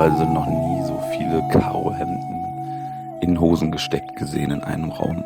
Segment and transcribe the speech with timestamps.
[0.00, 5.22] habe also noch nie so viele Karohemden in Hosen gesteckt gesehen in einem Raum.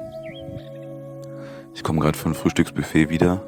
[1.74, 3.40] Ich komme gerade von Frühstücksbuffet wieder.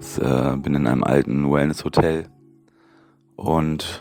[0.00, 2.28] Ich, äh, bin in einem alten Wellness-Hotel
[3.34, 4.00] und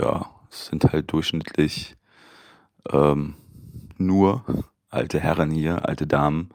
[0.00, 1.96] ja, es sind halt durchschnittlich
[2.90, 3.34] ähm,
[3.98, 4.42] nur
[4.88, 6.50] alte Herren hier, alte Damen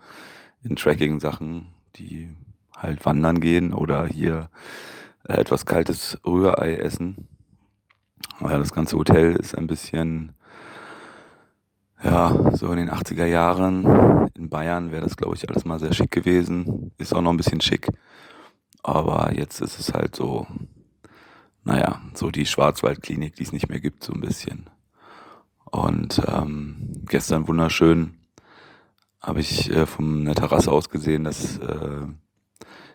[0.64, 2.30] in Tracking-Sachen, die
[2.76, 4.50] halt wandern gehen oder hier
[5.24, 7.30] äh, etwas kaltes Rührei essen.
[8.42, 10.34] Ja, das ganze Hotel ist ein bisschen,
[12.04, 14.30] ja, so in den 80er Jahren.
[14.36, 16.92] In Bayern wäre das, glaube ich, alles mal sehr schick gewesen.
[16.98, 17.88] Ist auch noch ein bisschen schick.
[18.84, 20.48] Aber jetzt ist es halt so,
[21.64, 24.70] naja, so die Schwarzwaldklinik, die es nicht mehr gibt, so ein bisschen.
[25.66, 28.14] Und ähm, gestern wunderschön
[29.22, 32.06] habe ich äh, von der Terrasse aus gesehen, dass äh,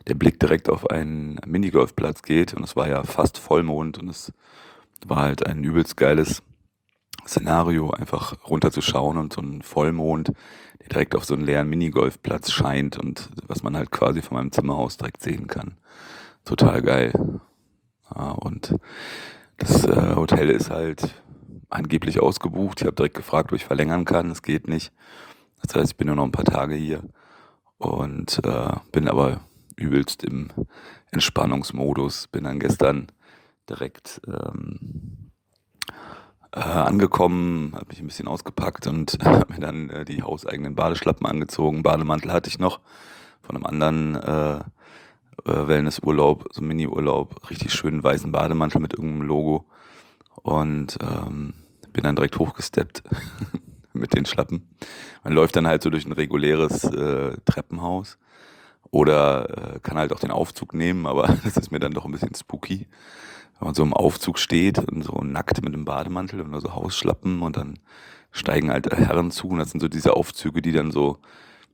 [0.06, 4.32] der Blick direkt auf einen Minigolfplatz geht und es war ja fast Vollmond und es
[5.08, 6.42] war halt ein übelst geiles
[7.26, 10.32] Szenario, einfach runterzuschauen und so ein Vollmond,
[10.80, 14.52] der direkt auf so einen leeren Minigolfplatz scheint und was man halt quasi von meinem
[14.52, 15.76] Zimmer aus direkt sehen kann.
[16.44, 17.40] Total geil.
[18.14, 18.74] Ja, und
[19.58, 21.14] das äh, Hotel ist halt
[21.68, 22.80] angeblich ausgebucht.
[22.80, 24.30] Ich habe direkt gefragt, ob ich verlängern kann.
[24.30, 24.92] Es geht nicht.
[25.62, 27.02] Das heißt, ich bin nur noch ein paar Tage hier
[27.78, 29.40] und äh, bin aber
[29.76, 30.50] übelst im
[31.10, 32.28] Entspannungsmodus.
[32.28, 33.08] Bin dann gestern
[33.70, 35.30] direkt ähm,
[36.52, 41.26] äh, angekommen, habe mich ein bisschen ausgepackt und habe mir dann äh, die hauseigenen Badeschlappen
[41.26, 41.82] angezogen.
[41.82, 42.80] Bademantel hatte ich noch
[43.42, 49.66] von einem anderen äh, äh, Wellnessurlaub, so Mini-Urlaub, richtig schönen weißen Bademantel mit irgendeinem Logo
[50.42, 51.54] und ähm,
[51.92, 53.02] bin dann direkt hochgesteppt
[53.92, 54.68] mit den Schlappen.
[55.22, 58.18] Man läuft dann halt so durch ein reguläres äh, Treppenhaus
[58.90, 62.12] oder äh, kann halt auch den Aufzug nehmen, aber das ist mir dann doch ein
[62.12, 62.88] bisschen spooky
[63.60, 67.42] wenn man so im Aufzug steht und so nackt mit einem Bademantel und so Hausschlappen
[67.42, 67.78] und dann
[68.32, 69.48] steigen halt Herren zu.
[69.48, 71.18] Und das sind so diese Aufzüge, die dann so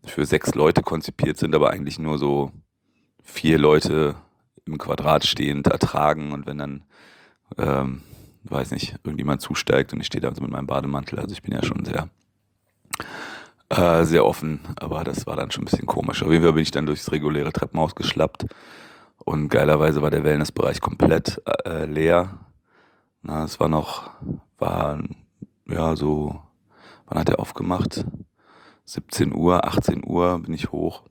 [0.05, 2.51] für sechs Leute konzipiert sind, aber eigentlich nur so
[3.23, 4.17] vier Leute
[4.65, 6.33] im Quadrat stehend ertragen.
[6.33, 6.83] Und wenn dann,
[7.57, 8.03] ähm,
[8.43, 11.55] weiß nicht, irgendjemand zusteigt und ich stehe da so mit meinem Bademantel, also ich bin
[11.55, 12.09] ja schon sehr
[13.69, 16.23] äh, sehr offen, aber das war dann schon ein bisschen komisch.
[16.23, 18.47] Auf jeden Fall bin ich dann durchs reguläre Treppenhaus geschlappt
[19.27, 22.39] und geilerweise war der Wellnessbereich komplett äh, leer.
[23.23, 24.11] Na, es war noch,
[24.57, 25.03] war,
[25.67, 26.41] ja, so,
[27.07, 28.05] wann hat er aufgemacht?
[28.85, 31.03] 17 Uhr, 18 Uhr bin ich hoch.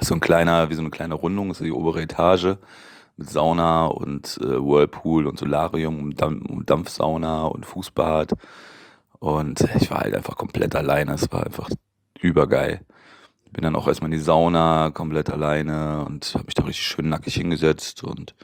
[0.00, 2.58] So ein kleiner, wie so eine kleine Rundung, ist die obere Etage
[3.16, 8.34] mit Sauna und äh, Whirlpool und Solarium und, Dampf, Dampfsauna und Fußbad.
[9.18, 11.14] Und ich war halt einfach komplett alleine.
[11.14, 11.70] Es war einfach
[12.20, 12.82] übergeil.
[13.56, 17.08] Bin dann auch erstmal in die Sauna, komplett alleine und habe mich da richtig schön
[17.08, 18.34] nackig hingesetzt und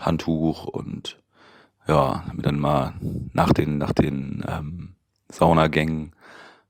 [0.00, 1.18] Handtuch und
[1.88, 2.94] ja, habe dann mal
[3.32, 4.94] nach den, nach den ähm,
[5.28, 6.12] Saunagängen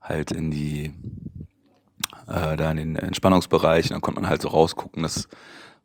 [0.00, 0.94] halt in die,
[2.28, 3.90] äh, da in den Entspannungsbereich.
[3.90, 5.28] Und dann konnte man halt so rausgucken, das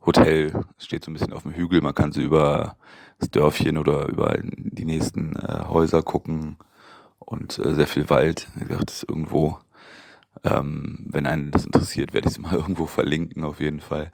[0.06, 2.78] Hotel steht so ein bisschen auf dem Hügel, man kann so über
[3.20, 6.56] das Dörfchen oder über die nächsten äh, Häuser gucken
[7.20, 8.48] und äh, sehr viel Wald.
[8.56, 9.60] Wie gesagt, das ist irgendwo
[10.48, 14.12] ähm, wenn einen das interessiert, werde ich es mal irgendwo verlinken, auf jeden Fall.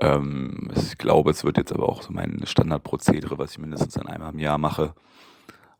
[0.00, 4.06] Ähm, ich glaube, es wird jetzt aber auch so mein Standardprozedere, was ich mindestens dann
[4.06, 4.94] einmal im Jahr mache.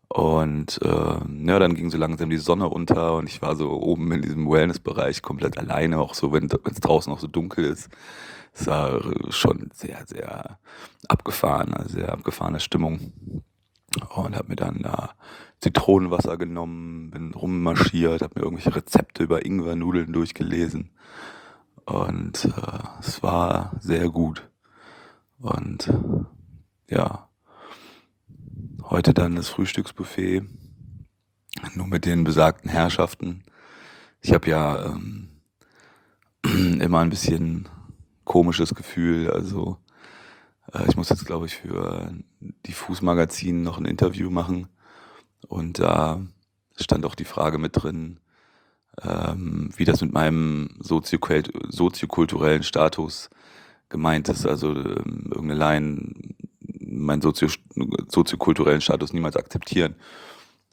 [0.09, 4.13] Und äh, ja, dann ging so langsam die Sonne unter und ich war so oben
[4.13, 7.91] in diesem Wellness-Bereich komplett alleine, auch so, wenn es draußen auch so dunkel ist.
[8.53, 10.59] Es war schon sehr, sehr
[11.09, 13.13] abgefahren, sehr abgefahrene Stimmung.
[14.15, 15.15] Und habe mir dann da
[15.61, 20.91] Zitronenwasser genommen, bin rummarschiert, habe mir irgendwelche Rezepte über Ingwernudeln durchgelesen.
[21.85, 24.49] Und äh, es war sehr gut.
[25.39, 25.93] Und
[26.89, 27.29] ja,
[28.83, 30.43] heute dann das Frühstücksbuffet,
[31.75, 33.45] nur mit den besagten Herrschaften.
[34.21, 35.29] Ich habe ja ähm,
[36.81, 37.69] immer ein bisschen
[38.25, 39.31] komisches Gefühl.
[39.31, 39.79] Also
[40.73, 44.69] äh, ich muss jetzt, glaube ich, für die Fußmagazin noch ein Interview machen.
[45.49, 46.21] Und da
[46.77, 48.19] stand auch die Frage mit drin,
[49.03, 53.31] ähm, wie das mit meinem soziokulturellen Status
[53.89, 54.47] gemeint ist.
[54.47, 56.13] Also ähm, irgendeine Line,
[56.81, 57.49] meinen Sozio
[58.09, 59.97] soziokulturellen Status niemals akzeptieren.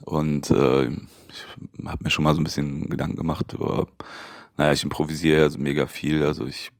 [0.04, 1.46] Und äh, ich
[1.86, 3.88] habe mir schon mal so ein bisschen Gedanken gemacht über,
[4.58, 6.24] naja, ich improvisiere ja so mega viel.
[6.24, 6.72] Also ich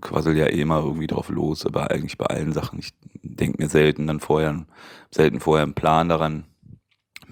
[0.00, 2.78] quassel ja eh immer irgendwie drauf los, aber eigentlich bei allen Sachen.
[2.78, 2.90] Ich
[3.22, 4.64] denke mir selten dann vorher,
[5.10, 6.44] selten vorher einen Plan daran,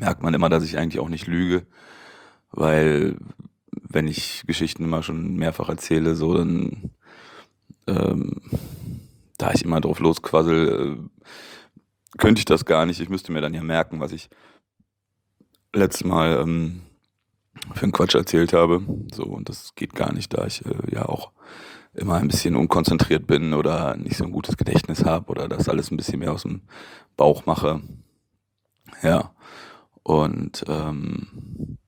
[0.01, 1.67] merkt man immer, dass ich eigentlich auch nicht lüge,
[2.51, 3.17] weil
[3.71, 6.91] wenn ich Geschichten immer schon mehrfach erzähle, so dann
[7.87, 8.41] ähm,
[9.37, 13.01] da ich immer drauf losquassel, äh, könnte ich das gar nicht.
[13.01, 14.29] Ich müsste mir dann ja merken, was ich
[15.75, 16.83] letztes Mal ähm,
[17.75, 18.83] für einen Quatsch erzählt habe.
[19.13, 21.33] So, und das geht gar nicht, da ich äh, ja auch
[21.93, 25.91] immer ein bisschen unkonzentriert bin oder nicht so ein gutes Gedächtnis habe oder das alles
[25.91, 26.63] ein bisschen mehr aus dem
[27.17, 27.83] Bauch mache.
[29.03, 29.33] Ja.
[30.03, 31.79] Und ähm,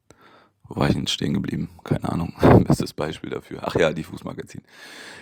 [0.69, 1.69] wo war ich denn stehen geblieben?
[1.85, 2.35] Keine Ahnung.
[2.67, 3.61] Bestes Beispiel dafür.
[3.63, 4.63] Ach ja, die Fußmagazin.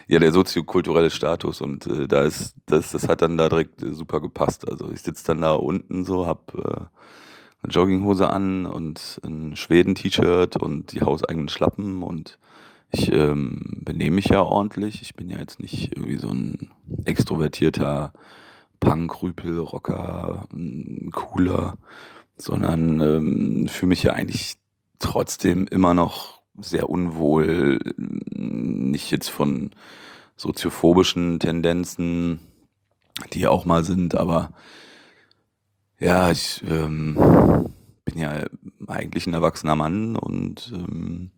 [0.06, 3.92] Ja, der soziokulturelle Status und äh, da ist, das, das hat dann da direkt äh,
[3.92, 4.68] super gepasst.
[4.68, 6.84] Also ich sitze dann da unten so, hab äh,
[7.62, 12.38] eine Jogginghose an und ein Schweden-T-Shirt und die hauseigenen Schlappen und
[12.92, 15.02] ich ähm, benehme mich ja ordentlich.
[15.02, 16.70] Ich bin ja jetzt nicht irgendwie so ein
[17.04, 18.12] extrovertierter
[18.80, 20.48] Punk, Rüpel, Rocker,
[21.12, 21.76] cooler,
[22.40, 24.56] sondern ähm, fühle mich ja eigentlich
[24.98, 29.70] trotzdem immer noch sehr unwohl, nicht jetzt von
[30.36, 32.40] soziophobischen Tendenzen,
[33.32, 34.52] die auch mal sind, aber
[35.98, 38.46] ja, ich ähm, bin ja
[38.86, 41.30] eigentlich ein erwachsener Mann und ähm,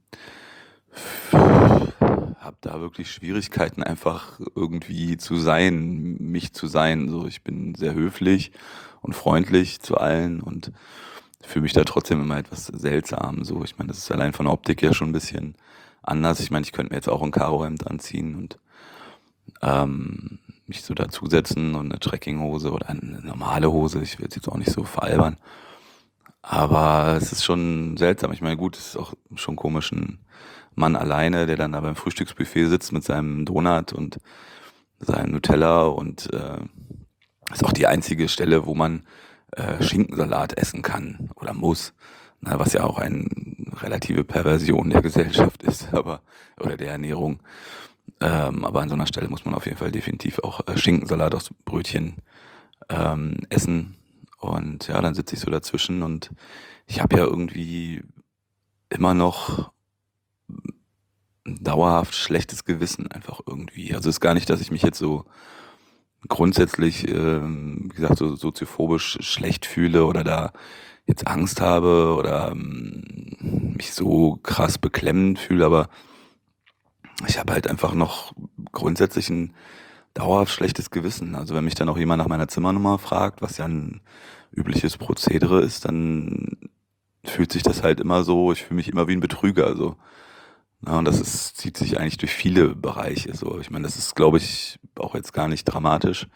[2.53, 7.09] habe da wirklich Schwierigkeiten, einfach irgendwie zu sein, mich zu sein.
[7.09, 8.53] So, ich bin sehr höflich
[9.01, 10.71] und freundlich zu allen und
[11.41, 13.45] fühle mich da trotzdem immer etwas seltsam.
[13.45, 15.55] So, ich meine, das ist allein von der Optik ja schon ein bisschen
[16.03, 16.41] anders.
[16.41, 18.59] Ich meine, ich könnte mir jetzt auch ein Karohemd anziehen und
[19.63, 24.03] ähm, mich so dazusetzen und eine Trekkinghose oder eine normale Hose.
[24.03, 25.39] Ich will es jetzt auch nicht so veralbern.
[26.43, 28.33] Aber es ist schon seltsam.
[28.33, 30.19] Ich meine, gut, es ist auch schon komisch, ein
[30.75, 34.19] Mann alleine, der dann da beim Frühstücksbuffet sitzt mit seinem Donut und
[34.99, 36.59] seinem Nutella und äh,
[37.53, 39.05] ist auch die einzige Stelle, wo man
[39.53, 41.93] äh, Schinkensalat essen kann oder muss.
[42.41, 43.27] Na, was ja auch eine
[43.81, 46.23] relative Perversion der Gesellschaft ist, aber
[46.59, 47.41] oder der Ernährung.
[48.21, 51.35] Ähm, aber an so einer Stelle muss man auf jeden Fall definitiv auch äh, Schinkensalat
[51.35, 52.17] aus Brötchen
[52.89, 53.97] ähm, essen.
[54.39, 56.31] Und ja, dann sitze ich so dazwischen und
[56.87, 58.03] ich habe ja irgendwie
[58.89, 59.73] immer noch
[61.45, 63.95] dauerhaft schlechtes Gewissen einfach irgendwie.
[63.95, 65.25] Also es ist gar nicht, dass ich mich jetzt so
[66.29, 70.53] grundsätzlich, ähm, wie gesagt, so soziophobisch schlecht fühle oder da
[71.07, 75.89] jetzt Angst habe oder ähm, mich so krass beklemmend fühle, aber
[77.27, 78.33] ich habe halt einfach noch
[78.71, 79.55] grundsätzlich ein
[80.15, 81.35] dauerhaft schlechtes Gewissen.
[81.35, 84.01] Also wenn mich dann auch jemand nach meiner Zimmernummer fragt, was ja ein
[84.55, 86.57] übliches Prozedere ist, dann
[87.25, 89.77] fühlt sich das halt immer so, ich fühle mich immer wie ein Betrüger.
[89.77, 89.97] So.
[90.85, 93.35] Ja, und das ist, zieht sich eigentlich durch viele Bereiche.
[93.37, 93.59] So.
[93.61, 96.27] Ich meine, das ist, glaube ich, auch jetzt gar nicht dramatisch,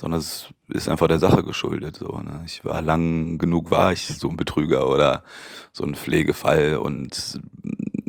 [0.00, 1.96] sondern es ist einfach der Sache geschuldet.
[1.96, 2.42] So, ne?
[2.44, 5.22] Ich war lang genug, war ich so ein Betrüger oder
[5.72, 7.40] so ein Pflegefall und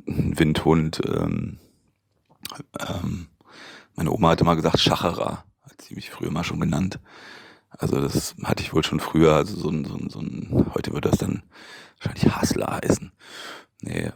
[0.05, 1.01] Windhund.
[1.05, 1.59] Ähm,
[2.79, 3.27] ähm,
[3.95, 6.99] meine Oma hat immer gesagt, Schacherer, hat sie mich früher mal schon genannt.
[7.69, 10.93] Also das hatte ich wohl schon früher, also so ein, so ein, so ein heute
[10.93, 11.43] wird das dann
[11.99, 13.11] wahrscheinlich Hassler heißen.
[13.81, 14.11] Nee.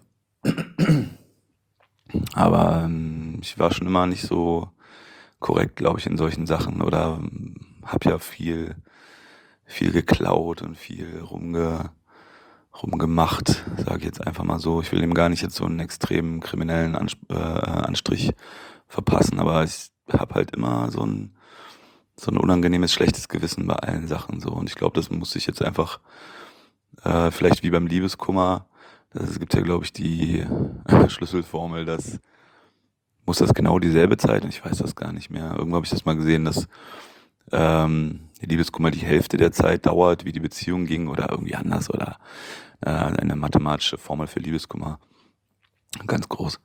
[2.34, 4.70] Aber ähm, ich war schon immer nicht so
[5.40, 8.76] korrekt, glaube ich, in solchen Sachen oder ähm, habe ja viel,
[9.66, 11.92] viel geklaut und viel rumge,
[12.81, 14.81] rumgemacht, sage ich jetzt einfach mal so.
[14.81, 18.31] Ich will dem gar nicht jetzt so einen extremen kriminellen Ansp äh, Anstrich
[18.88, 21.36] verpassen, aber ich habe halt immer so ein
[22.19, 24.50] so ein unangenehmes, schlechtes Gewissen bei allen Sachen so.
[24.50, 26.00] Und ich glaube, das muss ich jetzt einfach,
[27.04, 28.68] äh, vielleicht wie beim Liebeskummer,
[29.13, 30.45] es gibt ja, glaube ich, die
[31.07, 32.19] Schlüsselformel, dass
[33.30, 35.54] muss das genau dieselbe Zeit, ich weiß das gar nicht mehr.
[35.56, 36.68] Irgendwo habe ich das mal gesehen, dass
[37.51, 41.92] ähm, die Liebeskummer die Hälfte der Zeit dauert, wie die Beziehung ging oder irgendwie anders
[41.92, 42.18] oder
[42.81, 44.99] äh, eine mathematische Formel für Liebeskummer.
[46.07, 46.59] Ganz groß.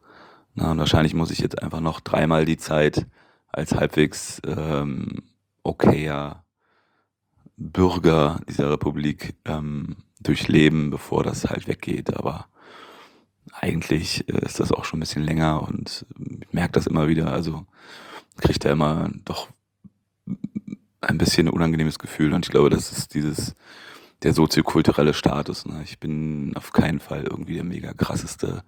[0.54, 3.06] Na, und wahrscheinlich muss ich jetzt einfach noch dreimal die Zeit
[3.48, 5.22] als halbwegs ähm,
[5.62, 6.44] okayer
[7.58, 12.16] Bürger dieser Republik ähm, durchleben, bevor das halt weggeht.
[12.16, 12.46] Aber
[13.52, 16.06] eigentlich äh, ist das auch schon ein bisschen länger und
[16.40, 17.32] ich merke das immer wieder.
[17.32, 17.66] Also
[18.38, 19.48] kriegt er immer doch
[21.00, 23.54] ein bisschen ein unangenehmes Gefühl und ich glaube, das ist dieses
[24.22, 25.66] der soziokulturelle Status.
[25.66, 25.82] Ne?
[25.84, 28.62] Ich bin auf keinen Fall irgendwie der mega krasseste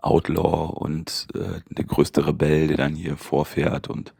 [0.00, 4.12] Outlaw und äh, der größte Rebell, der dann hier vorfährt und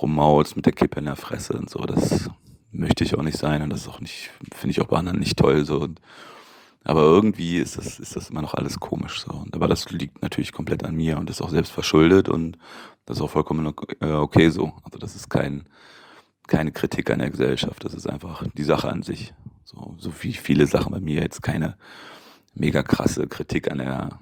[0.00, 1.80] rummault mit der Kippe in der Fresse und so.
[1.80, 2.30] Das
[2.74, 5.18] möchte ich auch nicht sein und das ist auch nicht, finde ich auch bei anderen
[5.18, 5.88] nicht toll so.
[6.86, 9.46] Aber irgendwie ist das, ist das immer noch alles komisch so.
[9.52, 12.58] Aber das liegt natürlich komplett an mir und ist auch selbst verschuldet und
[13.06, 14.72] das ist auch vollkommen äh, okay so.
[14.82, 15.64] Also das ist kein,
[16.46, 17.84] keine Kritik an der Gesellschaft.
[17.84, 19.32] Das ist einfach die Sache an sich.
[19.64, 21.76] So, so wie viele Sachen bei mir jetzt keine
[22.54, 24.18] mega krasse Kritik an der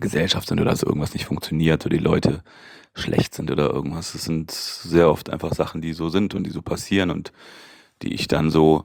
[0.00, 2.42] Gesellschaft sind oder dass irgendwas nicht funktioniert oder die Leute
[2.94, 4.12] schlecht sind oder irgendwas.
[4.12, 7.32] Das sind sehr oft einfach Sachen, die so sind und die so passieren und
[8.02, 8.84] die ich dann so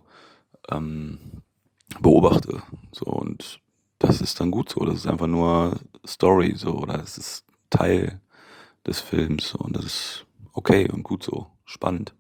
[0.69, 1.19] ähm,
[1.99, 2.61] beobachte.
[2.91, 3.59] So und
[3.99, 4.85] das ist dann gut so.
[4.85, 8.21] Das ist einfach nur Story so oder es ist Teil
[8.85, 12.15] des Films so, und das ist okay und gut so, spannend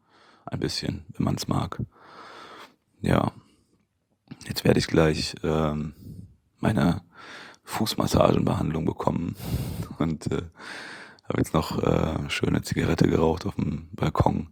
[0.45, 1.81] ein bisschen, wenn man es mag.
[3.01, 3.31] Ja,
[4.47, 5.93] jetzt werde ich gleich ähm,
[6.59, 7.01] meine
[7.69, 9.35] Fußmassagenbehandlung bekommen
[9.99, 10.41] und äh,
[11.23, 14.49] habe jetzt noch äh, schöne Zigarette geraucht auf dem Balkon.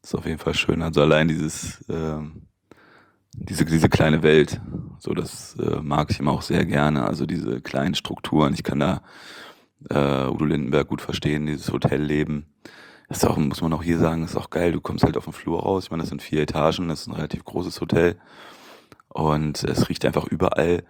[0.00, 0.82] Das ist auf jeden Fall schön.
[0.82, 2.20] Also allein dieses äh,
[3.36, 4.60] diese, diese kleine Welt,
[5.00, 7.06] so das äh, mag ich immer auch sehr gerne.
[7.06, 8.54] Also diese kleinen Strukturen.
[8.54, 9.02] Ich kann da
[9.90, 12.46] äh, Udo Lindenberg gut verstehen, dieses Hotelleben.
[13.08, 14.72] Das ist auch, muss man auch hier sagen, ist auch geil.
[14.72, 15.84] Du kommst halt auf den Flur raus.
[15.84, 18.16] Ich meine, das sind vier Etagen, das ist ein relativ großes Hotel.
[19.08, 20.84] Und es riecht einfach überall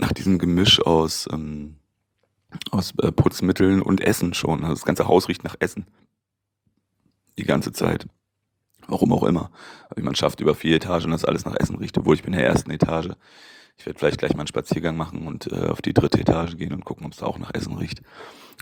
[0.00, 1.76] nach diesem Gemisch aus, ähm,
[2.70, 4.62] aus äh, Putzmitteln und Essen schon.
[4.62, 5.86] Also das ganze Haus riecht nach Essen.
[7.38, 8.06] Die ganze Zeit.
[8.86, 9.50] Warum auch immer.
[9.88, 12.40] Aber man schafft über vier Etagen, dass alles nach Essen riecht, obwohl ich bin in
[12.40, 13.10] der ersten Etage.
[13.76, 16.72] Ich werde vielleicht gleich mal einen Spaziergang machen und äh, auf die dritte Etage gehen
[16.72, 18.02] und gucken, ob es da auch nach Essen riecht.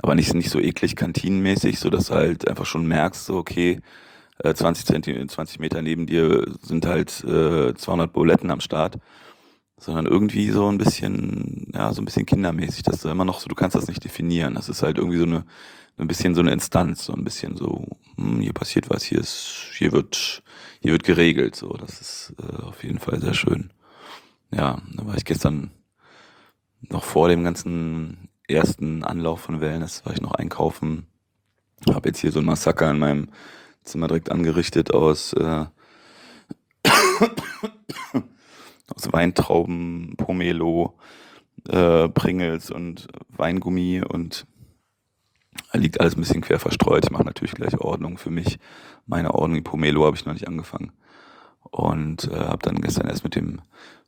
[0.02, 3.80] Aber nicht, nicht so eklig kantinenmäßig, so dass du halt einfach schon merkst, so okay,
[4.38, 8.98] äh, 20 Zentimeter, 20 Meter neben dir sind halt äh, 200 Buletten am Start,
[9.78, 13.48] sondern irgendwie so ein bisschen, ja, so ein bisschen kindermäßig, dass du immer noch so,
[13.48, 14.54] du kannst das nicht definieren.
[14.54, 15.44] Das ist halt irgendwie so eine,
[15.98, 19.70] ein bisschen so eine Instanz, so ein bisschen so, hm, hier passiert was, hier ist,
[19.76, 20.42] hier wird,
[20.80, 23.72] hier wird geregelt, so, das ist äh, auf jeden Fall sehr schön.
[24.52, 25.70] Ja, da war ich gestern
[26.80, 31.06] noch vor dem ganzen ersten Anlauf von Wellness, war ich noch einkaufen,
[31.86, 33.28] habe jetzt hier so ein Massaker in meinem
[33.84, 35.66] Zimmer direkt angerichtet aus, äh,
[38.94, 40.98] aus Weintrauben, Pomelo,
[41.68, 44.46] äh, Pringles und Weingummi und
[45.72, 47.04] liegt alles ein bisschen quer verstreut.
[47.04, 48.58] Ich mache natürlich gleich Ordnung für mich.
[49.06, 50.92] Meine Ordnung, Pomelo habe ich noch nicht angefangen.
[51.60, 53.60] Und äh, habe dann gestern erst mit dem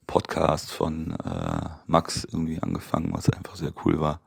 [0.07, 4.21] Podcast von äh, Max irgendwie angefangen, was einfach sehr cool war.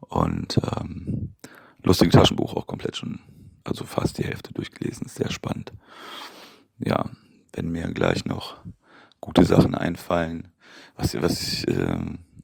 [0.00, 1.34] Und ähm,
[1.82, 3.20] lustige Taschenbuch auch komplett schon,
[3.64, 5.72] also fast die Hälfte durchgelesen, ist sehr spannend.
[6.78, 7.10] Ja,
[7.52, 8.56] wenn mir gleich noch
[9.24, 10.48] gute Sachen einfallen,
[10.96, 11.96] was, was ich äh,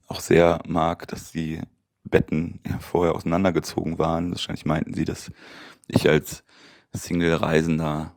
[0.08, 1.60] auch sehr mag, dass die
[2.04, 4.30] Betten ja, vorher auseinandergezogen waren.
[4.30, 5.30] Wahrscheinlich meinten sie, dass
[5.88, 6.42] ich als
[6.94, 8.14] Single-Reisender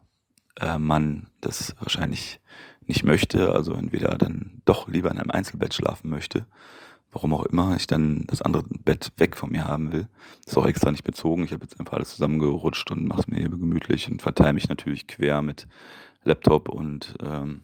[0.61, 2.39] äh, Mann das wahrscheinlich
[2.87, 6.45] nicht möchte, also entweder dann doch lieber in einem Einzelbett schlafen möchte,
[7.11, 10.07] warum auch immer ich dann das andere Bett weg von mir haben will.
[10.45, 11.43] Ist auch extra nicht bezogen.
[11.43, 14.69] Ich habe jetzt einfach alles zusammengerutscht und mache es mir hier gemütlich und verteile mich
[14.69, 15.67] natürlich quer mit
[16.23, 17.63] Laptop und ähm,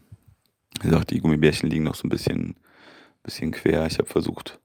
[0.80, 2.56] wie gesagt, die Gummibärchen liegen noch so ein bisschen,
[3.22, 3.86] bisschen quer.
[3.86, 4.60] Ich habe versucht,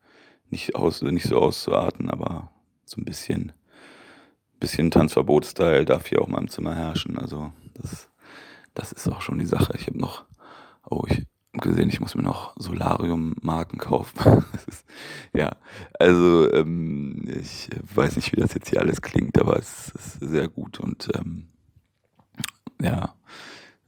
[0.49, 2.51] nicht, aus, nicht so auszuarten, aber
[2.85, 3.51] so ein bisschen,
[4.59, 7.17] bisschen Tanzverbot-Style darf hier auch mal im Zimmer herrschen.
[7.17, 8.09] Also das,
[8.73, 9.73] das ist auch schon die Sache.
[9.77, 10.25] Ich habe noch
[10.87, 14.45] Oh, ich habe gesehen, ich muss mir noch Solarium-Marken kaufen.
[14.67, 14.85] ist,
[15.33, 15.55] ja,
[15.99, 20.47] also ähm, ich weiß nicht, wie das jetzt hier alles klingt, aber es ist sehr
[20.47, 21.47] gut und ähm,
[22.81, 23.15] ja,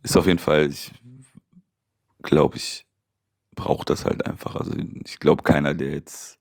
[0.02, 0.92] ist auf jeden Fall, ich
[2.28, 2.86] glaube, ich
[3.56, 4.56] brauche das halt einfach.
[4.56, 6.40] Also ich glaube, keiner, der jetzt,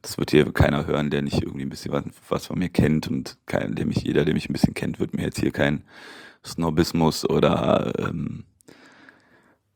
[0.00, 3.08] das wird hier keiner hören, der nicht irgendwie ein bisschen was, was von mir kennt
[3.08, 5.84] und kein, der mich, jeder, der mich ein bisschen kennt, wird mir jetzt hier kein
[6.44, 8.44] Snobismus oder ähm,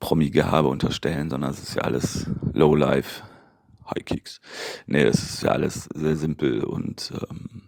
[0.01, 3.23] Promi-Gehabe unterstellen, sondern es ist ja alles Low-Life,
[3.91, 4.41] High-Kicks.
[4.87, 7.63] Nee, es ist ja alles sehr simpel und ähm,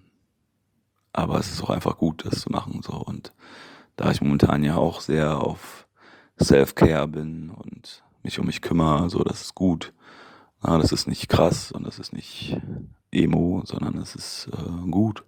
[1.13, 2.81] aber es ist auch einfach gut, das zu machen.
[2.83, 3.33] so Und
[3.97, 5.84] da ich momentan ja auch sehr auf
[6.43, 9.93] Self-Care bin und mich um mich kümmere, so das ist gut.
[10.65, 12.59] Ja, das ist nicht krass und das ist nicht
[13.11, 15.25] Emo, sondern es ist äh, gut.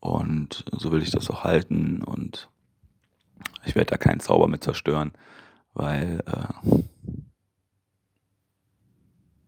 [0.00, 2.48] Und so will ich das auch halten und
[3.64, 5.12] ich werde da keinen Zauber mit zerstören
[5.76, 6.82] weil äh,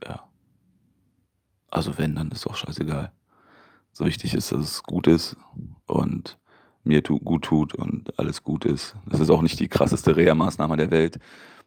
[0.04, 0.28] ja,
[1.70, 3.12] also wenn, dann ist auch scheißegal.
[3.92, 5.36] So wichtig ist, dass es gut ist
[5.86, 6.38] und
[6.88, 8.96] mir tu, gut tut und alles gut ist.
[9.06, 11.18] Das ist auch nicht die krasseste Reha-Maßnahme der Welt,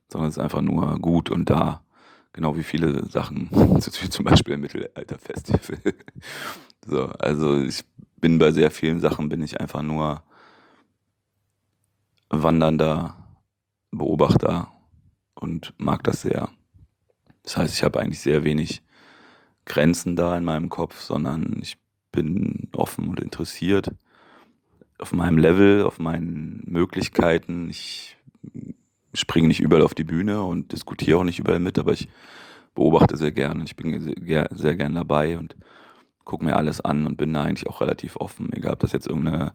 [0.10, 1.82] sondern es ist einfach nur gut und da.
[2.34, 3.50] Genau wie viele Sachen,
[3.82, 5.80] zum Beispiel im Mittelalter-Festival.
[6.86, 7.84] so, also ich
[8.20, 10.24] bin bei sehr vielen Sachen, bin ich einfach nur
[12.30, 13.16] wandernder
[13.92, 14.72] Beobachter
[15.36, 16.50] und mag das sehr.
[17.44, 18.82] Das heißt, ich habe eigentlich sehr wenig
[19.66, 21.78] Grenzen da in meinem Kopf, sondern ich
[22.12, 23.90] bin offen und interessiert
[25.02, 27.70] auf meinem Level, auf meinen Möglichkeiten.
[27.70, 28.18] Ich
[29.14, 32.08] springe nicht überall auf die Bühne und diskutiere auch nicht überall mit, aber ich
[32.76, 33.64] beobachte sehr gerne.
[33.64, 35.56] Ich bin sehr, sehr gern dabei und
[36.24, 38.54] gucke mir alles an und bin da eigentlich auch relativ offen.
[38.54, 39.54] Egal, ob das jetzt irgendeine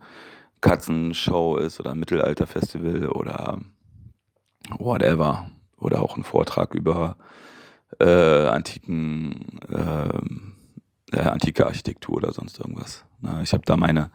[0.60, 3.60] Katzenshow ist oder ein Mittelalterfestival oder
[4.78, 5.50] whatever.
[5.78, 7.16] Oder auch ein Vortrag über
[8.00, 13.04] äh, antiken, äh, äh, antike Architektur oder sonst irgendwas.
[13.42, 14.10] Ich habe da meine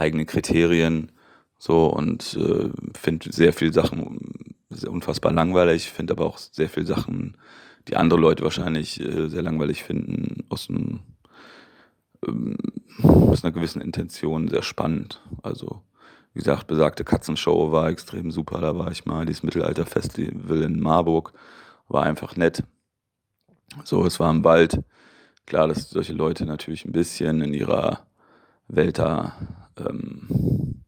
[0.00, 1.12] eigenen Kriterien
[1.58, 4.56] so und äh, finde sehr viele Sachen
[4.88, 7.36] unfassbar langweilig, finde aber auch sehr viele Sachen,
[7.88, 11.00] die andere Leute wahrscheinlich äh, sehr langweilig finden, aus, einem,
[12.26, 12.56] ähm,
[13.02, 15.20] aus einer gewissen Intention sehr spannend.
[15.42, 15.82] Also
[16.32, 21.32] wie gesagt, besagte Katzenshow war extrem super, da war ich mal, dieses Mittelalterfestival in Marburg
[21.88, 22.62] war einfach nett.
[23.84, 24.82] So, es war im Wald.
[25.46, 28.06] Klar, dass solche Leute natürlich ein bisschen in ihrer
[28.68, 29.32] Welt da
[29.78, 30.82] ähm,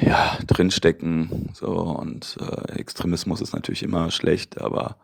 [0.00, 1.50] ja, drinstecken.
[1.54, 4.96] So, und äh, Extremismus ist natürlich immer schlecht, aber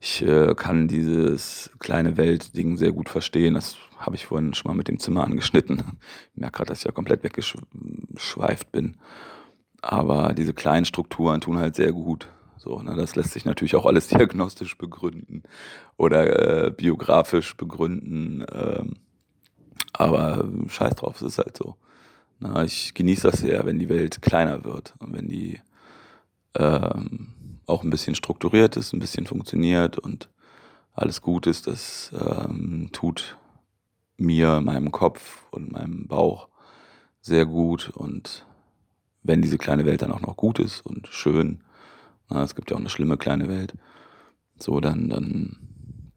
[0.00, 3.54] ich äh, kann dieses kleine Weltding sehr gut verstehen.
[3.54, 5.82] Das habe ich vorhin schon mal mit dem Zimmer angeschnitten.
[6.34, 8.98] Ich merke gerade, dass ich ja komplett weggeschweift bin.
[9.80, 12.28] Aber diese kleinen Strukturen tun halt sehr gut.
[12.58, 15.44] So, ne, das lässt sich natürlich auch alles diagnostisch begründen
[15.96, 18.44] oder äh, biografisch begründen.
[18.52, 18.96] Ähm,
[19.98, 21.76] aber scheiß drauf, es ist halt so.
[22.38, 25.60] Na, ich genieße das sehr, wenn die Welt kleiner wird und wenn die
[26.54, 27.28] ähm,
[27.66, 30.28] auch ein bisschen strukturiert ist, ein bisschen funktioniert und
[30.92, 31.66] alles gut ist.
[31.66, 33.36] Das ähm, tut
[34.16, 36.48] mir, meinem Kopf und meinem Bauch
[37.20, 37.90] sehr gut.
[37.90, 38.46] Und
[39.22, 41.62] wenn diese kleine Welt dann auch noch gut ist und schön,
[42.28, 43.74] na, es gibt ja auch eine schlimme kleine Welt,
[44.58, 46.12] so dann, dann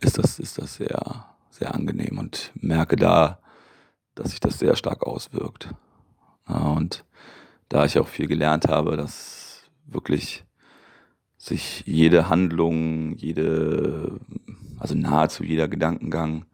[0.00, 1.26] ist das, ist das sehr,
[1.58, 3.40] sehr angenehm und merke da,
[4.14, 5.74] dass sich das sehr stark auswirkt.
[6.46, 7.04] Und
[7.68, 10.44] da ich auch viel gelernt habe, dass wirklich
[11.36, 14.18] sich jede Handlung, jede,
[14.78, 16.46] also nahezu jeder Gedankengang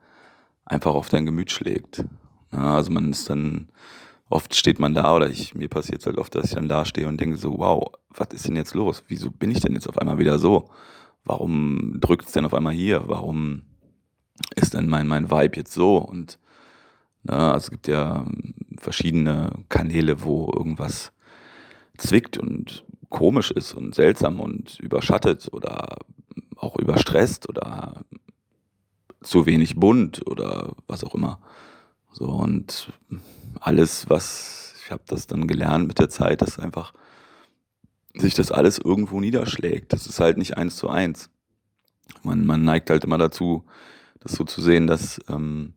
[0.64, 2.04] einfach auf dein Gemüt schlägt.
[2.50, 3.68] Also man ist dann,
[4.28, 6.84] oft steht man da oder ich, mir passiert es halt oft, dass ich dann da
[6.84, 9.02] stehe und denke so, wow, was ist denn jetzt los?
[9.08, 10.70] Wieso bin ich denn jetzt auf einmal wieder so?
[11.24, 13.08] Warum drückt es denn auf einmal hier?
[13.08, 13.62] Warum
[14.56, 15.98] ist denn mein, mein Vibe jetzt so?
[15.98, 16.38] Und
[17.24, 17.34] Ne?
[17.34, 18.24] Also es gibt ja
[18.78, 21.12] verschiedene Kanäle, wo irgendwas
[21.96, 25.98] zwickt und komisch ist und seltsam und überschattet oder
[26.56, 28.04] auch überstresst oder
[29.22, 31.40] zu wenig bunt oder was auch immer.
[32.12, 32.92] So und
[33.60, 36.92] alles, was ich habe das dann gelernt mit der Zeit, dass einfach
[38.14, 39.92] sich das alles irgendwo niederschlägt.
[39.92, 41.30] Das ist halt nicht eins zu eins.
[42.22, 43.64] Man, man neigt halt immer dazu,
[44.24, 45.74] das so zu sehen, dass ähm,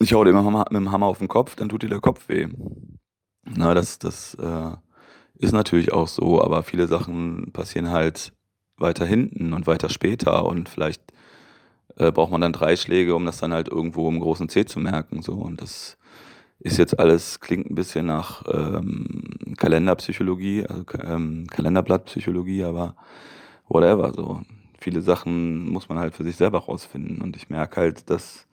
[0.00, 2.48] ich hau dir mit dem Hammer auf den Kopf, dann tut dir der Kopf weh.
[3.44, 4.70] Na, das, das äh,
[5.34, 8.32] ist natürlich auch so, aber viele Sachen passieren halt
[8.76, 11.02] weiter hinten und weiter später und vielleicht
[11.96, 14.80] äh, braucht man dann drei Schläge, um das dann halt irgendwo im großen C zu
[14.80, 15.22] merken.
[15.22, 15.34] So.
[15.34, 15.96] Und das
[16.58, 22.96] ist jetzt alles, klingt ein bisschen nach ähm, Kalenderpsychologie, also ähm, Kalenderblattpsychologie, aber
[23.68, 24.12] whatever.
[24.14, 24.42] So.
[24.84, 27.22] Viele Sachen muss man halt für sich selber rausfinden.
[27.22, 28.46] Und ich merke halt, dass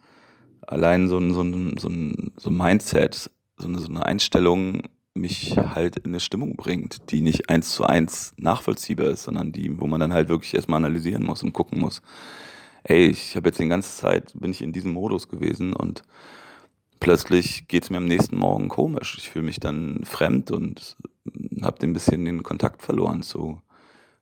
[0.62, 4.84] allein so ein, so ein, so ein, so ein Mindset, so eine, so eine Einstellung
[5.14, 9.78] mich halt in eine Stimmung bringt, die nicht eins zu eins nachvollziehbar ist, sondern die,
[9.78, 12.02] wo man dann halt wirklich erstmal analysieren muss und gucken muss,
[12.84, 16.02] ey, ich habe jetzt die ganze Zeit, bin ich in diesem Modus gewesen und
[17.02, 19.18] plötzlich geht es mir am nächsten Morgen komisch.
[19.18, 20.96] Ich fühle mich dann fremd und
[21.62, 23.62] habe ein bisschen den Kontakt verloren zu,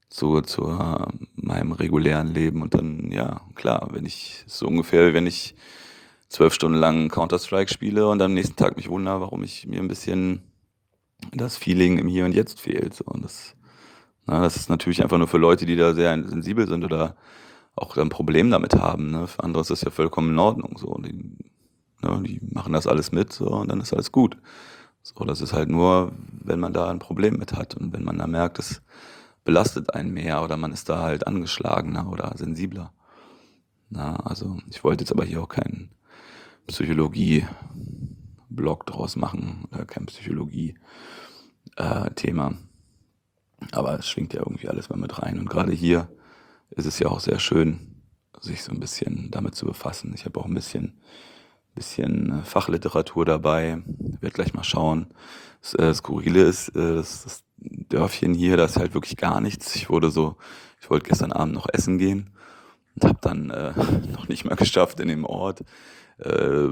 [0.10, 0.78] zu, zu
[1.36, 2.62] meinem regulären Leben.
[2.62, 5.56] Und dann, ja, klar, wenn ich so ungefähr, wenn ich
[6.28, 9.88] zwölf Stunden lang Counter-Strike spiele und am nächsten Tag mich wundere, warum ich mir ein
[9.88, 10.44] bisschen
[11.34, 12.94] das Feeling im Hier und Jetzt fehlt.
[12.94, 13.06] So.
[13.06, 13.56] Und das,
[14.26, 17.16] na, das ist natürlich einfach nur für Leute, die da sehr sensibel sind oder
[17.76, 19.12] auch ein Problem damit haben.
[19.12, 19.28] Ne?
[19.28, 20.78] Für andere ist das ja vollkommen in Ordnung.
[20.78, 20.96] So.
[21.00, 21.14] Die,
[22.02, 24.38] ne, die machen das alles mit so, und dann ist alles gut.
[25.02, 26.12] So, das ist halt nur,
[26.44, 28.82] wenn man da ein Problem mit hat und wenn man da merkt, es
[29.50, 32.94] belastet einen mehr oder man ist da halt angeschlagener oder sensibler.
[33.90, 35.90] Na, also ich wollte jetzt aber hier auch keinen
[36.68, 42.52] Psychologie-Blog draus machen oder kein Psychologie-Thema.
[42.52, 42.56] Äh,
[43.72, 45.40] Aber es schwingt ja irgendwie alles mal mit rein.
[45.40, 46.10] Und gerade hier
[46.70, 48.04] ist es ja auch sehr schön,
[48.42, 50.14] sich so ein bisschen damit zu befassen.
[50.14, 51.02] Ich habe auch ein bisschen,
[51.74, 53.82] bisschen äh, Fachliteratur dabei.
[54.14, 55.08] Ich werde gleich mal schauen.
[55.64, 59.76] Das äh, Skurrile ist, äh, das, das Dörfchen hier, da ist halt wirklich gar nichts.
[59.76, 60.38] Ich wurde so,
[60.82, 62.32] ich wollte gestern Abend noch essen gehen
[62.96, 63.74] und habe dann äh,
[64.14, 65.62] noch nicht mal geschafft in dem Ort
[66.20, 66.70] äh,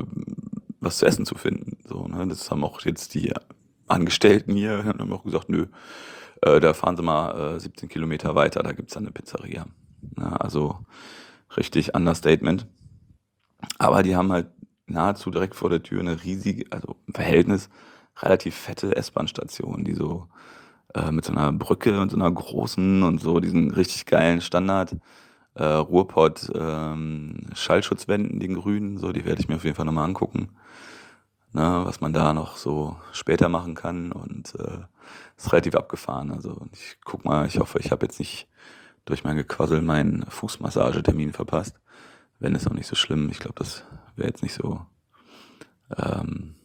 [0.80, 1.78] was zu essen zu finden.
[1.86, 2.28] So, ne?
[2.28, 3.34] Das haben auch jetzt die
[3.88, 5.67] Angestellten hier haben auch gesagt, nö,
[6.41, 9.65] äh, da fahren sie mal äh, 17 Kilometer weiter, da gibt's dann eine Pizzeria.
[10.17, 10.80] Ja, also
[11.56, 12.67] richtig Understatement.
[13.80, 14.47] Aber die haben halt
[14.86, 17.69] nahezu direkt vor der Tür eine riesige, also im Verhältnis
[18.19, 20.28] relativ fette S-Bahn-Station, die so
[20.93, 24.95] äh, mit so einer Brücke und so einer großen und so diesen richtig geilen Standard
[25.56, 30.06] äh, Ruhrpott ähm, Schallschutzwänden, den grünen, so, die werde ich mir auf jeden Fall nochmal
[30.06, 30.50] angucken.
[31.54, 34.80] Ne, was man da noch so später machen kann und äh,
[35.38, 36.32] ist relativ abgefahren.
[36.32, 38.47] Also ich guck mal, ich hoffe, ich habe jetzt nicht
[39.06, 41.80] durch mein Gequassel meinen Fußmassagetermin verpasst.
[42.39, 43.30] Wenn ist auch nicht so schlimm.
[43.32, 44.86] Ich glaube, das wäre jetzt nicht so,
[45.97, 46.56] ähm,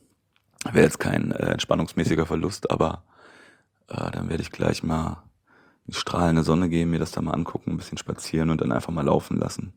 [0.70, 3.04] wäre jetzt kein äh, entspannungsmäßiger Verlust, aber
[3.88, 5.22] äh, dann werde ich gleich mal
[5.86, 8.92] in strahlende Sonne gehen, mir das da mal angucken, ein bisschen spazieren und dann einfach
[8.92, 9.72] mal laufen lassen.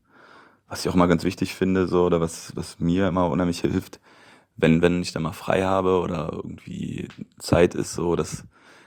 [0.68, 4.00] Was ich auch mal ganz wichtig finde, so, oder was, was mir immer unheimlich hilft,
[4.56, 8.46] wenn, wenn ich da mal frei habe oder irgendwie Zeit ist, so, dass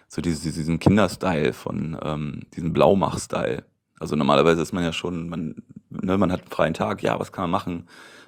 [0.08, 3.64] so diese, diesen Kinderstyle von ähm, diesem Blaumach-Style.
[4.00, 7.32] Also normalerweise ist man ja schon, man, ne, man hat einen freien Tag, ja, was
[7.32, 7.74] kann man machen?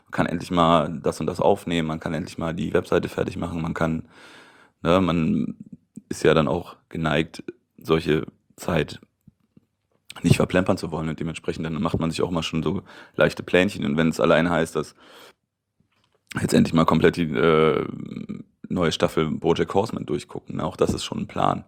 [0.04, 3.36] Man kann endlich mal das und das aufnehmen, man kann endlich mal die Webseite fertig
[3.36, 4.08] machen, man kann,
[4.82, 5.56] ne, man
[6.10, 7.42] ist ja dann auch geneigt,
[7.78, 9.00] solche Zeit
[10.22, 12.82] nicht verplempern zu wollen und dementsprechend dann macht man sich auch mal schon so
[13.16, 14.94] leichte Plänchen und wenn es allein heißt, dass
[16.40, 17.86] jetzt endlich mal komplett die äh,
[18.68, 20.56] neue Staffel Bojack Horseman durchgucken.
[20.56, 20.64] Ne?
[20.64, 21.64] Auch das ist schon ein Plan.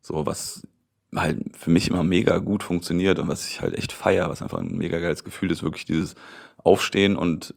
[0.00, 0.66] So, was
[1.14, 4.58] halt für mich immer mega gut funktioniert und was ich halt echt feier, was einfach
[4.58, 6.14] ein mega geiles Gefühl ist, wirklich dieses
[6.58, 7.54] Aufstehen und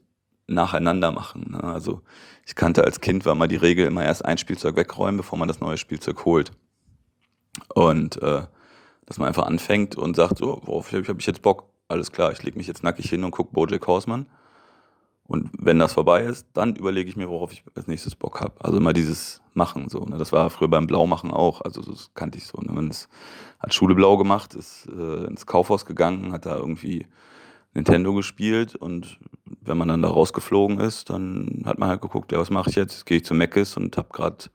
[0.54, 1.52] nacheinander machen.
[1.52, 1.64] Ne?
[1.64, 2.02] Also
[2.46, 5.48] ich kannte als Kind war mal die Regel immer erst ein Spielzeug wegräumen, bevor man
[5.48, 6.52] das neue Spielzeug holt.
[7.74, 8.44] Und äh,
[9.06, 11.66] dass man einfach anfängt und sagt, so, worauf habe ich jetzt Bock?
[11.88, 14.26] Alles klar, ich lege mich jetzt nackig hin und gucke Bojack Horseman.
[15.32, 18.54] Und wenn das vorbei ist, dann überlege ich mir, worauf ich als nächstes Bock habe.
[18.60, 20.00] Also immer dieses Machen so.
[20.04, 20.18] Ne?
[20.18, 21.62] Das war früher beim Blaumachen auch.
[21.62, 22.60] Also das kannte ich so.
[22.60, 22.72] Ne?
[22.72, 23.08] Man ist,
[23.60, 27.08] hat Schule blau gemacht, ist äh, ins Kaufhaus gegangen, hat da irgendwie
[27.74, 29.18] Nintendo gespielt und
[29.62, 32.76] wenn man dann da rausgeflogen ist, dann hat man halt geguckt, ja, was mache ich
[32.76, 33.06] jetzt?
[33.06, 34.46] Gehe ich zu Meckes und habe gerade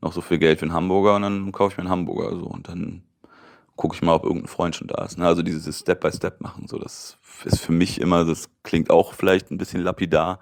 [0.00, 2.46] noch so viel Geld für einen Hamburger und dann kaufe ich mir einen Hamburger so
[2.46, 3.02] und dann
[3.76, 5.18] gucke ich mal, ob irgendein Freund schon da ist.
[5.18, 5.26] Ne?
[5.26, 9.58] Also dieses Step-by-Step machen, so das ist für mich immer, das klingt auch vielleicht ein
[9.58, 10.40] bisschen lapidar,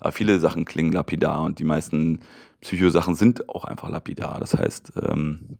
[0.00, 2.20] aber viele Sachen klingen lapidar und die meisten
[2.60, 4.38] Psychosachen sind auch einfach lapidar.
[4.38, 5.58] Das heißt, ähm,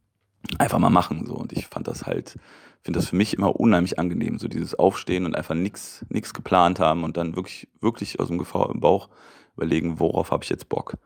[0.58, 2.38] einfach mal machen so und ich fand das halt,
[2.84, 6.78] finde das für mich immer unheimlich angenehm, so dieses Aufstehen und einfach nichts nichts geplant
[6.78, 9.08] haben und dann wirklich wirklich aus dem Gefahr im Bauch
[9.56, 10.96] überlegen, worauf habe ich jetzt Bock.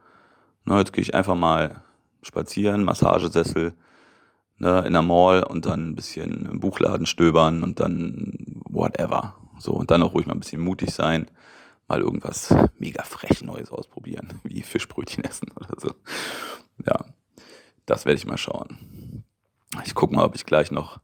[0.64, 1.82] Na, jetzt gehe ich einfach mal
[2.22, 3.74] spazieren, Massagesessel,
[4.58, 9.36] ne, in der Mall und dann ein bisschen im Buchladen stöbern und dann whatever.
[9.58, 11.30] So, und dann auch ruhig mal ein bisschen mutig sein,
[11.86, 15.94] mal irgendwas mega frech Neues ausprobieren, wie Fischbrötchen essen oder so.
[16.84, 17.04] Ja,
[17.86, 19.24] das werde ich mal schauen.
[19.84, 21.00] Ich gucke mal, ob ich gleich noch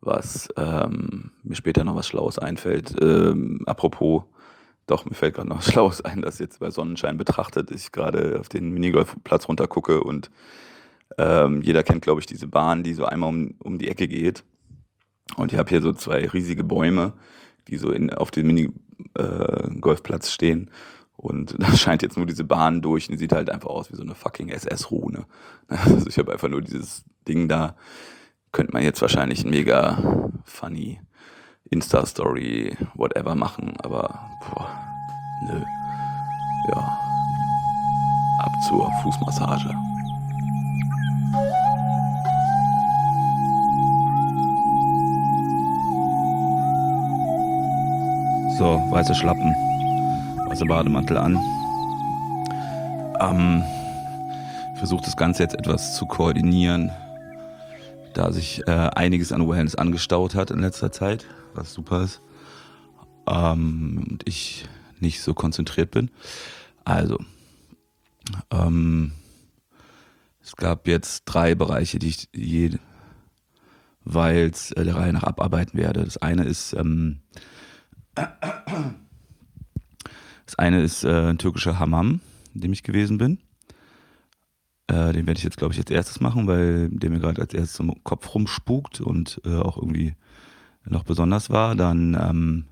[0.00, 2.94] was, ähm, mir später noch was Schlaues einfällt.
[3.00, 4.22] Ähm, apropos,
[4.86, 8.38] doch, mir fällt gerade noch was Schlaues ein, dass jetzt bei Sonnenschein betrachtet ich gerade
[8.40, 10.30] auf den Minigolfplatz runtergucke und
[11.16, 14.44] ähm, jeder kennt, glaube ich, diese Bahn, die so einmal um, um die Ecke geht.
[15.36, 17.12] Und ich habe hier so zwei riesige Bäume,
[17.68, 20.70] die so in, auf dem Mini-Golfplatz äh, stehen.
[21.16, 23.96] Und da scheint jetzt nur diese Bahn durch und die sieht halt einfach aus wie
[23.96, 25.26] so eine fucking SS-Rune.
[25.68, 27.76] Also ich habe einfach nur dieses Ding da.
[28.52, 31.00] Könnte man jetzt wahrscheinlich ein mega funny
[31.70, 34.68] Insta-Story, whatever machen, aber boah,
[35.42, 35.62] nö.
[36.68, 36.98] Ja.
[38.38, 39.74] Ab zur Fußmassage.
[48.58, 49.54] So, weiße Schlappen,
[50.48, 51.38] weiße Bademantel an.
[53.20, 53.62] Ähm,
[54.78, 56.92] Versuche das Ganze jetzt etwas zu koordinieren,
[58.14, 62.20] da sich äh, einiges an Wellness angestaut hat in letzter Zeit, was super ist.
[63.26, 64.66] Ähm, und ich
[65.00, 66.10] nicht so konzentriert bin.
[66.84, 67.18] Also,
[68.50, 69.12] ähm,
[70.42, 72.28] es gab jetzt drei Bereiche, die ich
[74.04, 76.04] jeweils äh, der Reihe nach abarbeiten werde.
[76.04, 77.20] Das eine ist ähm,
[80.46, 82.20] das eine ist äh, ein türkischer Hammam,
[82.54, 83.38] in dem ich gewesen bin.
[84.88, 87.54] Äh, den werde ich jetzt, glaube ich, als erstes machen, weil der mir gerade als
[87.54, 90.14] erstes im Kopf rumspukt und äh, auch irgendwie
[90.84, 91.74] noch besonders war.
[91.74, 92.64] Dann ähm,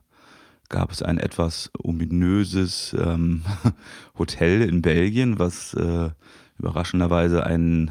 [0.69, 3.43] gab es ein etwas ominöses ähm,
[4.19, 6.11] Hotel in Belgien, was äh,
[6.59, 7.91] überraschenderweise einen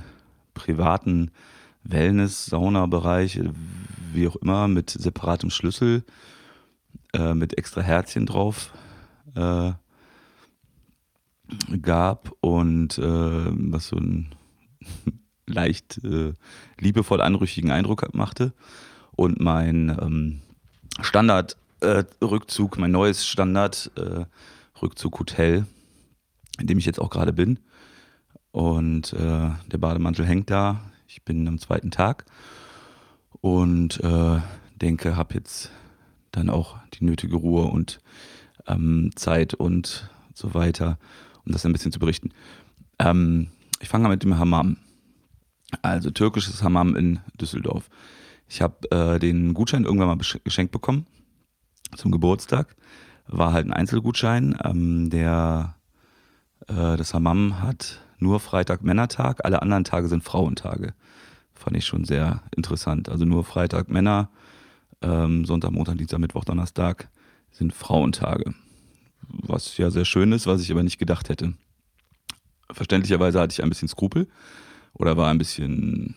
[0.56, 1.32] privaten
[1.84, 3.42] Wellness-Saunabereich,
[4.12, 6.04] wie auch immer, mit separatem Schlüssel
[7.14, 8.72] äh, mit extra Herzchen drauf
[9.36, 9.72] äh,
[11.82, 14.36] gab und äh, was so einen
[15.48, 16.34] leicht äh,
[16.80, 18.54] liebevoll anrüchigen Eindruck machte.
[19.16, 20.42] Und mein ähm,
[21.02, 25.66] Standard-Rückzug, mein neues Standard-Rückzug-Hotel
[26.60, 27.60] in dem ich jetzt auch gerade bin.
[28.52, 30.82] Und äh, der Bademantel hängt da.
[31.08, 32.26] Ich bin am zweiten Tag
[33.42, 34.40] und äh,
[34.76, 35.72] denke, habe jetzt
[36.32, 38.00] dann auch die nötige Ruhe und
[38.68, 40.98] ähm, Zeit und so weiter,
[41.46, 42.32] um das ein bisschen zu berichten.
[43.00, 43.48] Ähm,
[43.80, 44.78] ich fange mit dem Hammam.
[45.82, 47.90] Also türkisches Hammam in Düsseldorf.
[48.48, 51.08] Ich habe äh, den Gutschein irgendwann mal geschenkt bekommen
[51.96, 52.76] zum Geburtstag.
[53.28, 54.58] War halt ein Einzelgutschein.
[54.64, 55.76] Ähm, der
[56.68, 60.94] äh, das Hammam hat nur Freitag Männertag, alle anderen Tage sind Frauentage.
[61.54, 63.10] Fand ich schon sehr interessant.
[63.10, 64.30] Also nur Freitag Männer,
[65.02, 67.10] ähm, Sonntag, Montag, Dienstag, Mittwoch, Donnerstag
[67.52, 68.54] sind Frauentage.
[69.30, 71.54] Was ja sehr schön ist, was ich aber nicht gedacht hätte.
[72.72, 74.28] Verständlicherweise hatte ich ein bisschen Skrupel
[74.94, 76.16] oder war ein bisschen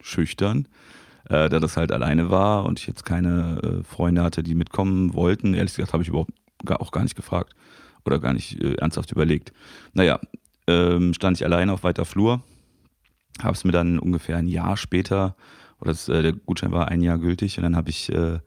[0.00, 0.68] schüchtern,
[1.24, 5.14] äh, da das halt alleine war und ich jetzt keine äh, Freunde hatte, die mitkommen
[5.14, 5.54] wollten.
[5.54, 6.32] Ehrlich gesagt habe ich überhaupt
[6.64, 7.54] gar, auch gar nicht gefragt
[8.04, 9.52] oder gar nicht äh, ernsthaft überlegt.
[9.92, 10.20] Naja,
[10.66, 12.42] ähm, stand ich alleine auf weiter Flur,
[13.42, 15.36] habe es mir dann ungefähr ein Jahr später,
[15.80, 18.38] oder das, äh, der Gutschein war ein Jahr gültig und dann habe ich äh,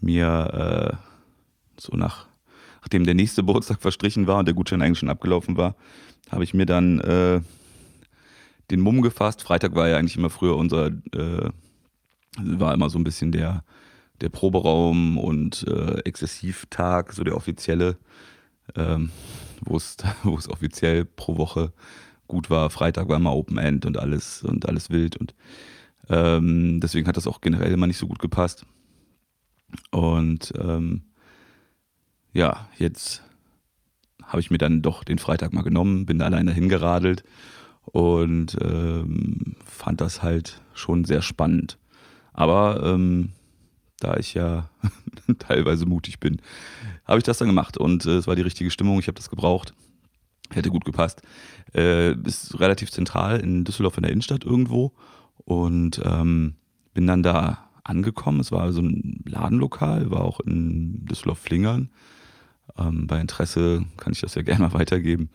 [0.00, 2.26] mir äh, so nach,
[2.80, 5.76] nachdem der nächste Geburtstag verstrichen war und der Gutschein eigentlich schon abgelaufen war,
[6.30, 7.40] habe ich mir dann äh,
[8.70, 9.42] den Mumm gefasst.
[9.42, 11.50] Freitag war ja eigentlich immer früher unser, äh,
[12.38, 13.64] war immer so ein bisschen der,
[14.20, 17.98] der Proberaum und äh, Exzessivtag, so der offizielle,
[18.76, 19.10] ähm,
[19.62, 19.96] wo es
[20.48, 21.72] offiziell pro Woche
[22.28, 22.70] gut war.
[22.70, 25.34] Freitag war immer Open End und alles und alles wild und
[26.08, 28.66] ähm, deswegen hat das auch generell immer nicht so gut gepasst.
[29.92, 31.02] Und ähm,
[32.32, 33.22] ja, jetzt
[34.24, 37.24] habe ich mir dann doch den Freitag mal genommen, bin da alleine hingeradelt
[37.82, 41.78] und ähm, fand das halt schon sehr spannend.
[42.32, 43.30] Aber ähm,
[43.98, 44.70] da ich ja
[45.38, 46.40] teilweise mutig bin,
[47.04, 49.30] habe ich das dann gemacht und äh, es war die richtige Stimmung, ich habe das
[49.30, 49.74] gebraucht,
[50.50, 51.22] hätte gut gepasst.
[51.74, 54.92] Äh, ist relativ zentral in Düsseldorf in der Innenstadt irgendwo
[55.44, 56.54] und ähm,
[56.94, 58.40] bin dann da angekommen.
[58.40, 61.90] Es war so ein Ladenlokal, war auch in Düsseldorf-Flingern.
[62.78, 65.30] Ähm, bei Interesse kann ich das ja gerne mal weitergeben,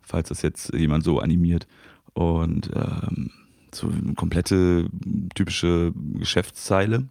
[0.00, 1.66] falls das jetzt jemand so animiert.
[2.14, 3.30] Und ähm,
[3.74, 4.88] so eine komplette
[5.34, 7.08] typische Geschäftszeile.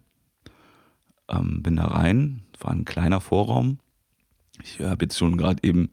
[1.28, 3.78] Ähm, bin da rein, war ein kleiner Vorraum.
[4.62, 5.90] Ich habe jetzt schon gerade eben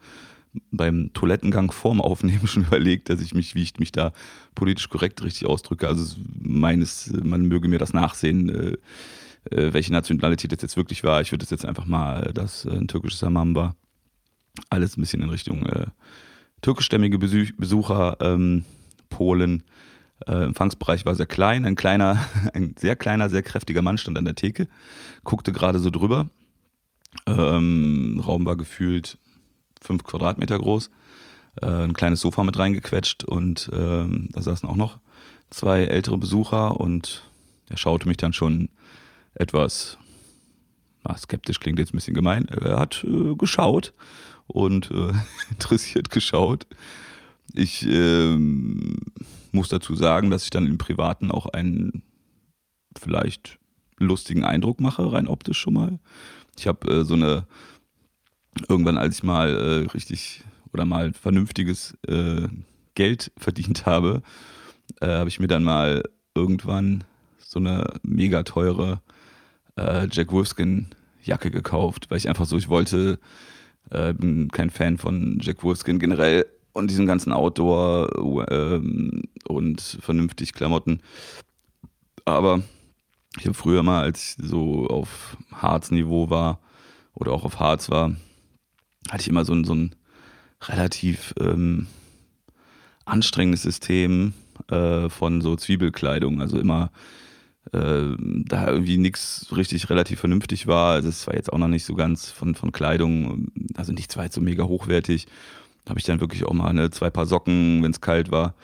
[0.71, 4.13] beim Toilettengang vorm Aufnehmen schon überlegt, dass ich mich, wie ich mich da
[4.53, 5.87] politisch korrekt richtig ausdrücke.
[5.87, 8.77] Also meines, man möge mir das nachsehen, äh,
[9.51, 11.21] äh, welche Nationalität das jetzt wirklich war.
[11.21, 13.75] Ich würde jetzt einfach mal, dass äh, ein türkisches Hammam war.
[14.69, 15.87] Alles ein bisschen in Richtung äh,
[16.61, 18.65] türkischstämmige Besuch, Besucher, ähm,
[19.09, 19.63] Polen.
[20.25, 21.65] Äh, Empfangsbereich war sehr klein.
[21.65, 24.67] Ein kleiner, ein sehr kleiner, sehr kräftiger Mann stand an der Theke,
[25.23, 26.29] guckte gerade so drüber.
[27.27, 29.17] Ähm, Raum war gefühlt
[29.81, 30.89] fünf Quadratmeter groß,
[31.61, 34.99] äh, ein kleines Sofa mit reingequetscht und ähm, da saßen auch noch
[35.49, 37.23] zwei ältere Besucher und
[37.69, 38.69] er schaute mich dann schon
[39.35, 39.97] etwas
[41.03, 42.47] ah, skeptisch, klingt jetzt ein bisschen gemein.
[42.47, 43.93] Er hat äh, geschaut
[44.47, 45.13] und äh,
[45.51, 46.67] interessiert geschaut.
[47.53, 48.97] Ich ähm,
[49.51, 52.03] muss dazu sagen, dass ich dann im Privaten auch einen
[52.97, 53.59] vielleicht
[53.97, 55.99] lustigen Eindruck mache, rein optisch schon mal.
[56.57, 57.47] Ich habe äh, so eine
[58.69, 60.43] irgendwann, als ich mal äh, richtig
[60.73, 62.47] oder mal vernünftiges äh,
[62.95, 64.21] Geld verdient habe,
[65.01, 67.03] äh, habe ich mir dann mal irgendwann
[67.37, 69.01] so eine mega teure
[69.77, 70.87] äh, Jack Wolfskin
[71.23, 73.19] Jacke gekauft, weil ich einfach so, ich wollte,
[73.89, 80.53] äh, bin kein Fan von Jack Wolfskin generell und diesen ganzen Outdoor ähm, und vernünftig
[80.53, 81.01] Klamotten.
[82.25, 82.61] Aber
[83.37, 86.59] ich habe früher mal, als ich so auf Harz-Niveau war
[87.13, 88.15] oder auch auf Harz war,
[89.09, 89.95] hatte ich immer so ein, so ein
[90.61, 91.87] relativ ähm,
[93.05, 94.33] anstrengendes System
[94.69, 96.41] äh, von so Zwiebelkleidung.
[96.41, 96.91] Also immer
[97.73, 100.93] äh, da irgendwie nichts richtig relativ vernünftig war.
[100.93, 104.31] Also es war jetzt auch noch nicht so ganz von, von Kleidung, also nichts war
[104.31, 105.27] so mega hochwertig.
[105.87, 108.55] Habe ich dann wirklich auch mal eine, zwei Paar Socken, wenn es kalt war.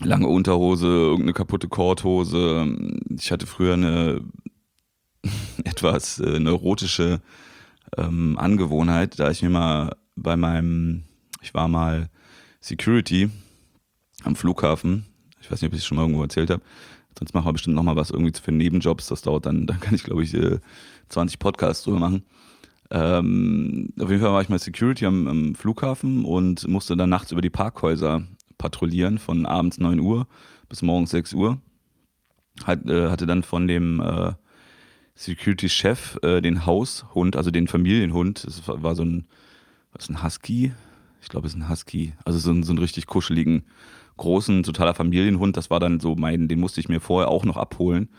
[0.00, 2.76] Lange Unterhose, irgendeine kaputte Korthose.
[3.10, 4.22] Ich hatte früher eine
[5.64, 7.20] etwas äh, neurotische
[7.96, 11.04] ähm, Angewohnheit, da ich mir mal bei meinem,
[11.40, 12.08] ich war mal
[12.60, 13.30] Security
[14.24, 15.06] am Flughafen,
[15.40, 16.62] ich weiß nicht, ob ich es schon mal irgendwo erzählt habe,
[17.18, 20.04] sonst machen wir bestimmt nochmal was irgendwie für Nebenjobs, das dauert dann, dann kann ich
[20.04, 20.36] glaube ich
[21.08, 22.22] 20 äh, Podcasts drüber machen.
[22.90, 27.32] Ähm, auf jeden Fall war ich mal Security am, am, Flughafen und musste dann nachts
[27.32, 28.22] über die Parkhäuser
[28.56, 30.26] patrouillieren von abends 9 Uhr
[30.68, 31.60] bis morgens 6 Uhr.
[32.64, 34.32] Hat, äh, hatte dann von dem äh,
[35.14, 39.26] Security-Chef äh, den Haushund, also den Familienhund, das war so ein,
[39.92, 40.72] was ein Husky,
[41.20, 42.14] ich glaube, es ist ein Husky.
[42.24, 43.64] Also so, ein, so einen richtig kuscheligen,
[44.18, 45.56] großen, totaler Familienhund.
[45.56, 48.10] Das war dann so mein, den musste ich mir vorher auch noch abholen.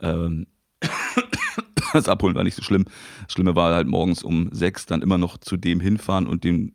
[0.00, 0.46] Ähm,
[1.92, 2.86] das Abholen war nicht so schlimm.
[3.24, 6.74] Das Schlimme war halt morgens um sechs dann immer noch zu dem hinfahren und den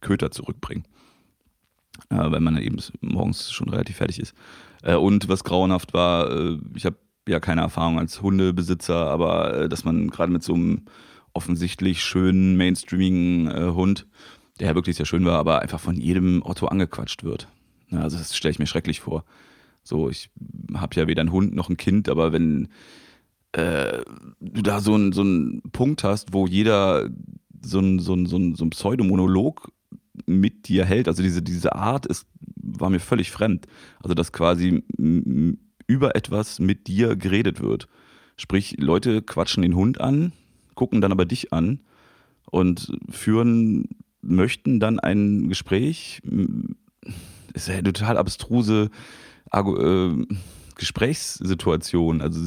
[0.00, 0.84] Köter zurückbringen.
[2.10, 4.34] Äh, weil man dann eben morgens schon relativ fertig ist.
[4.82, 6.96] Äh, und was grauenhaft war, äh, ich habe
[7.28, 10.86] ja keine Erfahrung als Hundebesitzer, aber äh, dass man gerade mit so einem
[11.34, 14.06] offensichtlich schönen, mainstreamigen äh, Hund,
[14.60, 17.48] der ja wirklich sehr schön war, aber einfach von jedem Otto angequatscht wird.
[17.90, 19.24] Ja, also das stelle ich mir schrecklich vor.
[19.82, 20.30] So, ich
[20.74, 22.68] habe ja weder einen Hund noch ein Kind, aber wenn
[23.52, 24.02] äh,
[24.40, 25.24] du da so einen so
[25.72, 27.08] Punkt hast, wo jeder
[27.62, 29.72] so ein, so so so Pseudomonolog
[30.26, 33.66] mit dir hält, also diese, diese Art ist, war mir völlig fremd.
[34.02, 34.84] Also, dass quasi
[35.86, 37.88] über etwas mit dir geredet wird.
[38.36, 40.32] Sprich, Leute quatschen den Hund an,
[40.74, 41.80] gucken dann aber dich an
[42.50, 43.88] und führen,
[44.20, 46.20] möchten dann ein Gespräch.
[47.54, 48.90] Ist ja eine total abstruse
[49.52, 50.26] äh,
[50.76, 52.20] Gesprächssituation.
[52.20, 52.40] Also,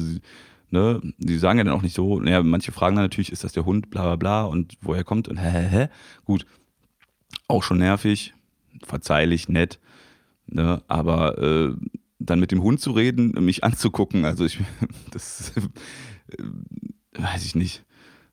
[0.70, 3.52] ne, die sagen ja dann auch nicht so, naja, manche fragen dann natürlich, ist das
[3.52, 5.88] der Hund, bla bla bla und woher kommt und hä, hä, hä.
[6.24, 6.46] Gut,
[7.46, 8.34] auch schon nervig,
[8.82, 9.78] verzeihlich, nett,
[10.46, 11.74] ne, aber äh,
[12.18, 14.58] dann mit dem Hund zu reden, mich anzugucken, also ich,
[15.10, 15.62] das äh,
[17.20, 17.84] weiß ich nicht.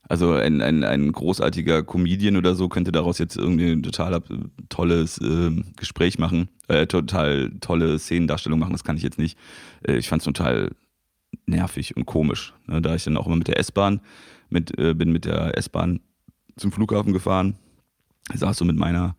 [0.10, 4.22] Also ein, ein, ein großartiger Comedian oder so könnte daraus jetzt irgendwie ein total
[4.68, 9.38] tolles äh, Gespräch machen, äh, total tolle Szenendarstellung machen, das kann ich jetzt nicht.
[9.88, 10.72] Äh, ich fand es total
[11.46, 14.02] nervig und komisch, ne, da ich dann auch immer mit der S-Bahn,
[14.50, 16.00] mit, äh, bin mit der S-Bahn
[16.58, 17.60] zum Flughafen gefahren,
[18.34, 19.16] saß so mit meiner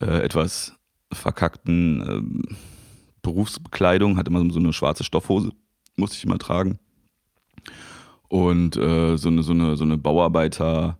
[0.00, 0.74] äh, etwas
[1.12, 2.42] verkackten ähm,
[3.20, 5.50] Berufsbekleidung, hatte immer so eine schwarze Stoffhose,
[5.96, 6.78] musste ich immer tragen.
[8.34, 10.98] Und äh, so, eine, so, eine, so eine Bauarbeiter,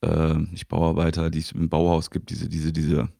[0.00, 3.10] äh, nicht Bauarbeiter, die es im Bauhaus gibt, diese, diese, diese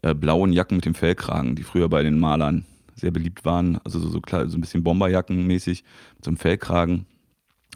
[0.00, 2.64] äh, blauen Jacken mit dem Fellkragen, die früher bei den Malern
[2.94, 3.78] sehr beliebt waren.
[3.84, 7.04] Also so, so, klar, so ein bisschen Bomberjacken-mäßig mit so einem Fellkragen.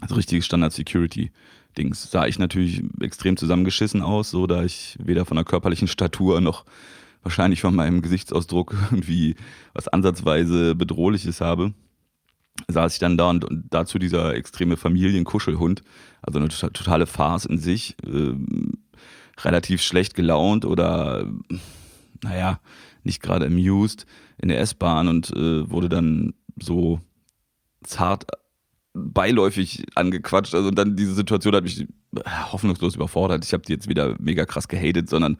[0.01, 2.09] Also richtiges Standard-Security-Dings.
[2.09, 6.65] Sah ich natürlich extrem zusammengeschissen aus, so da ich weder von der körperlichen Statur noch
[7.21, 9.35] wahrscheinlich von meinem Gesichtsausdruck irgendwie
[9.75, 11.71] was ansatzweise Bedrohliches habe,
[12.67, 15.81] saß ich dann da und, und dazu dieser extreme Familienkuschelhund,
[16.21, 18.33] also eine totale Farce in sich, äh,
[19.43, 21.25] relativ schlecht gelaunt oder
[22.23, 22.59] naja,
[23.03, 24.05] nicht gerade amused
[24.37, 27.01] in der S-Bahn und äh, wurde dann so
[27.83, 28.25] zart
[28.93, 30.53] beiläufig angequatscht.
[30.53, 31.87] Also dann diese Situation hat mich
[32.51, 33.45] hoffnungslos überfordert.
[33.45, 35.37] Ich habe die jetzt wieder mega krass gehatet, sondern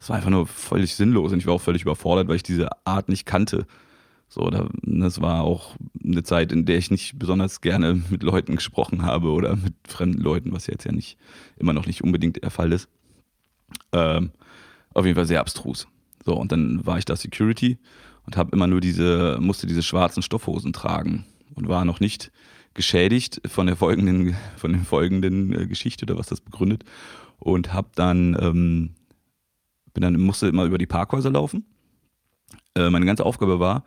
[0.00, 2.68] es war einfach nur völlig sinnlos und ich war auch völlig überfordert, weil ich diese
[2.86, 3.66] Art nicht kannte.
[4.28, 9.02] So, das war auch eine Zeit, in der ich nicht besonders gerne mit Leuten gesprochen
[9.02, 11.16] habe oder mit fremden Leuten, was jetzt ja nicht
[11.56, 12.88] immer noch nicht unbedingt der Fall ist.
[13.92, 14.32] Ähm,
[14.94, 15.86] auf jeden Fall sehr abstrus.
[16.24, 17.78] So, und dann war ich da Security
[18.24, 22.32] und habe immer nur diese, musste diese schwarzen Stoffhosen tragen und war noch nicht
[22.74, 26.84] geschädigt von der folgenden, von der folgenden äh, Geschichte oder was das begründet.
[27.38, 28.90] Und habe dann ähm,
[29.96, 31.64] bin dann, musste immer über die Parkhäuser laufen.
[32.74, 33.84] Äh, meine ganze Aufgabe war,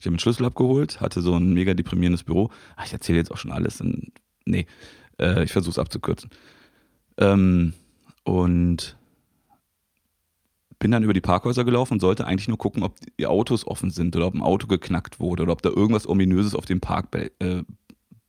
[0.00, 2.50] ich habe einen Schlüssel abgeholt, hatte so ein mega deprimierendes Büro.
[2.76, 3.78] Ach, ich erzähle jetzt auch schon alles.
[3.78, 4.12] Dann,
[4.46, 4.66] nee,
[5.20, 6.30] äh, ich versuche es abzukürzen.
[7.18, 7.74] Ähm,
[8.24, 8.96] und
[10.78, 13.90] bin dann über die Parkhäuser gelaufen und sollte eigentlich nur gucken, ob die Autos offen
[13.90, 17.14] sind oder ob ein Auto geknackt wurde oder ob da irgendwas Ominöses auf dem Park,
[17.14, 17.62] äh,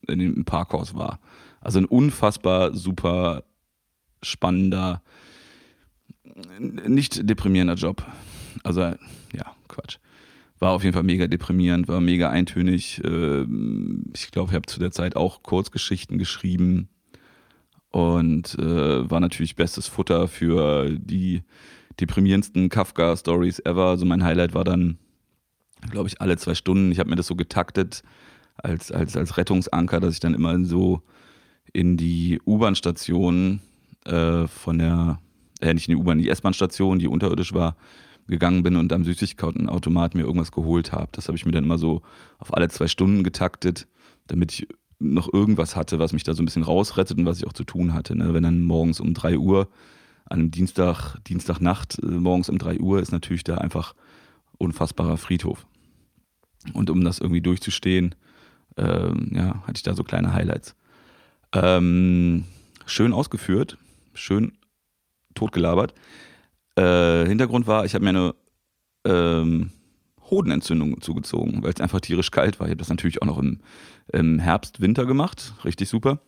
[0.08, 1.22] in dem Parkhaus war.
[1.62, 3.46] Also ein unfassbar super
[4.22, 5.02] spannender,
[6.60, 8.06] nicht deprimierender Job.
[8.64, 10.00] Also, ja, Quatsch.
[10.62, 13.02] War auf jeden Fall mega deprimierend, war mega eintönig.
[13.04, 16.88] Ähm, ich glaube, ich habe zu der Zeit auch Kurzgeschichten geschrieben
[17.90, 21.42] und äh, war natürlich bestes Futter für die
[22.00, 23.88] deprimierendsten Kafka-Stories ever.
[23.88, 25.00] Also mein Highlight war dann,
[25.90, 26.92] glaube ich, alle zwei Stunden.
[26.92, 28.04] Ich habe mir das so getaktet
[28.58, 31.02] als, als, als Rettungsanker, dass ich dann immer so
[31.74, 33.62] in die U-Bahn-Station
[34.06, 35.20] äh, von der
[35.60, 37.76] äh, nicht in die U-Bahn, die S-Bahn-Station, die unterirdisch war,
[38.28, 41.10] gegangen bin und am Süßigkeitenautomat mir irgendwas geholt habe.
[41.12, 42.02] Das habe ich mir dann immer so
[42.40, 43.88] auf alle zwei Stunden getaktet,
[44.28, 44.68] damit ich
[45.00, 47.64] noch irgendwas hatte, was mich da so ein bisschen rausrettet und was ich auch zu
[47.64, 48.16] tun hatte.
[48.16, 48.34] Ne?
[48.34, 49.68] Wenn dann morgens um 3 Uhr,
[50.26, 53.96] an einem Dienstag, Dienstagnacht, äh, morgens um 3 Uhr, ist natürlich da einfach
[54.58, 55.66] unfassbarer Friedhof.
[56.74, 58.16] Und um das irgendwie durchzustehen,
[58.78, 60.76] ähm, ja, hatte ich da so kleine Highlights.
[61.54, 62.46] Ähm,
[62.86, 63.78] schön ausgeführt,
[64.14, 64.54] schön
[65.34, 65.94] totgelabert.
[66.82, 68.36] Äh, Hintergrund war, ich habe mir eine
[69.06, 69.72] ähm,
[70.32, 72.66] Hodenentzündung zugezogen, weil es einfach tierisch kalt war.
[72.66, 73.60] Ich habe das natürlich auch noch im,
[74.12, 76.22] im Herbst, Winter gemacht, richtig super.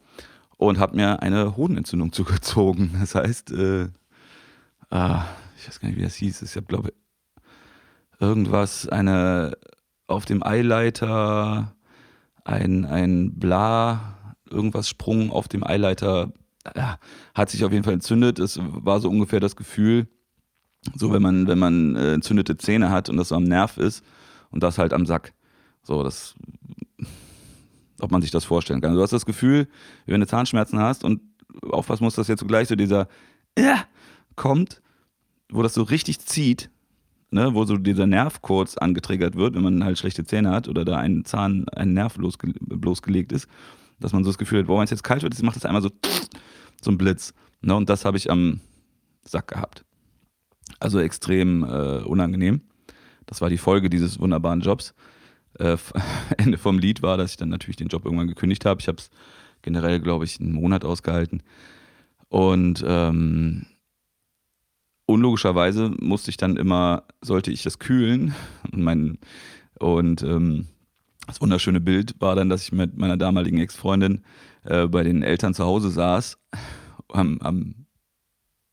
[0.57, 2.95] Und habe mir eine Hodenentzündung zugezogen.
[2.99, 3.87] Das heißt, äh,
[4.91, 5.25] ah,
[5.57, 6.43] ich weiß gar nicht, wie das hieß.
[6.43, 6.93] Ich habe, glaube
[8.19, 9.57] irgendwas, eine
[10.05, 11.75] auf dem Eileiter,
[12.43, 16.31] ein, ein Bla, irgendwas Sprung auf dem Eileiter,
[16.75, 16.99] ja,
[17.33, 18.37] hat sich auf jeden Fall entzündet.
[18.37, 20.07] Es war so ungefähr das Gefühl,
[20.95, 24.03] so wenn man, wenn man äh, entzündete Zähne hat und das so am Nerv ist
[24.51, 25.33] und das halt am Sack.
[25.83, 26.35] So, das,
[27.99, 28.95] ob man sich das vorstellen kann.
[28.95, 29.67] Du hast das Gefühl,
[30.05, 31.21] wenn du Zahnschmerzen hast und
[31.63, 33.07] aufpassen musst, dass jetzt gleich so dieser
[33.55, 33.75] äh,
[34.35, 34.81] kommt,
[35.49, 36.69] wo das so richtig zieht,
[37.31, 40.85] ne, wo so dieser Nerv kurz angetriggert wird, wenn man halt schlechte Zähne hat oder
[40.85, 43.47] da ein Zahn, ein Nerv losge bloßgelegt ist,
[43.99, 45.81] dass man so das Gefühl hat, boah, wenn es jetzt kalt wird, macht das einmal
[45.81, 45.89] so,
[46.81, 47.33] so ein Blitz.
[47.61, 48.59] Ne, und das habe ich am
[49.25, 49.85] Sack gehabt.
[50.83, 52.59] Also extrem äh, unangenehm.
[53.25, 54.93] Das war die Folge dieses wunderbaren Jobs.
[55.57, 55.77] Äh,
[56.37, 58.81] Ende vom Lied war, dass ich dann natürlich den Job irgendwann gekündigt habe.
[58.81, 59.09] Ich habe es
[59.61, 61.41] generell, glaube ich, einen Monat ausgehalten.
[62.27, 63.65] Und ähm,
[65.05, 68.35] unlogischerweise musste ich dann immer, sollte ich das kühlen.
[68.73, 69.19] Und, mein,
[69.79, 70.67] und ähm,
[71.27, 74.23] das wunderschöne Bild war dann, dass ich mit meiner damaligen Ex-Freundin
[74.65, 76.37] äh, bei den Eltern zu Hause saß,
[77.07, 77.82] am, am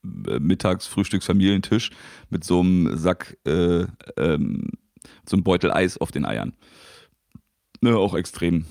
[0.02, 1.90] Mittagsfrühstücksfamilientisch
[2.30, 3.86] mit so einem Sack, äh,
[4.16, 4.68] ähm,
[5.28, 6.54] so einem Beutel Eis auf den Eiern.
[7.80, 8.66] Ne, auch extrem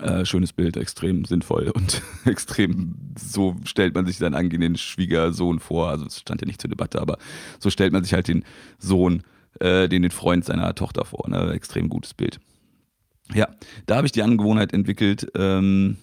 [0.00, 5.88] äh, schönes Bild, extrem sinnvoll und extrem, so stellt man sich seinen angehenden Schwiegersohn vor.
[5.88, 7.18] Also es stand ja nicht zur Debatte, aber
[7.58, 8.44] so stellt man sich halt den
[8.78, 9.22] Sohn,
[9.60, 11.28] äh, den, den Freund seiner Tochter vor.
[11.28, 11.52] Ne?
[11.52, 12.40] Extrem gutes Bild.
[13.34, 13.48] Ja,
[13.86, 15.96] da habe ich die Angewohnheit entwickelt, ähm,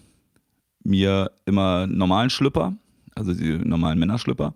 [0.83, 2.75] mir immer normalen Schlüpper,
[3.15, 4.53] also die normalen Männerschlüpper,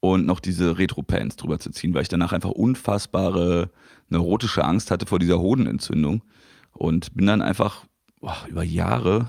[0.00, 3.70] und noch diese Retro-Pants drüber zu ziehen, weil ich danach einfach unfassbare
[4.10, 6.22] neurotische Angst hatte vor dieser Hodenentzündung.
[6.72, 7.86] Und bin dann einfach
[8.20, 9.28] boah, über Jahre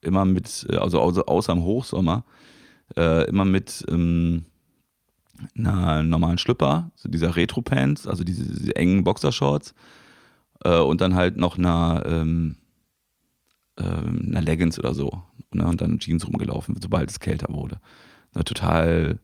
[0.00, 2.24] immer mit, äh, also außer im Hochsommer,
[2.96, 4.46] äh, immer mit ähm,
[5.54, 9.74] einer normalen Schlüpper, so dieser Retro-Pants, also diese, diese, engen Boxershorts
[10.64, 12.56] äh, und dann halt noch einer, ähm,
[13.76, 15.22] äh, einer Leggings oder so
[15.52, 17.80] ne, und dann Jeans rumgelaufen, sobald es kälter wurde.
[18.34, 19.18] Na, total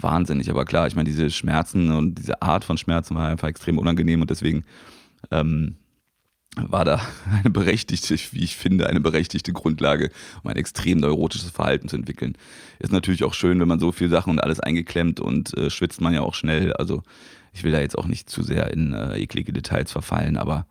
[0.00, 3.78] wahnsinnig, aber klar, ich meine, diese Schmerzen und diese Art von Schmerzen war einfach extrem
[3.78, 4.64] unangenehm und deswegen
[5.30, 5.76] ähm,
[6.56, 7.00] war da
[7.30, 10.10] eine berechtigte, wie ich finde, eine berechtigte Grundlage,
[10.42, 12.36] um ein extrem neurotisches Verhalten zu entwickeln.
[12.78, 16.00] Ist natürlich auch schön, wenn man so viele Sachen und alles eingeklemmt und äh, schwitzt
[16.00, 16.72] man ja auch schnell.
[16.74, 17.02] Also
[17.52, 20.66] ich will da jetzt auch nicht zu sehr in äh, eklige Details verfallen, aber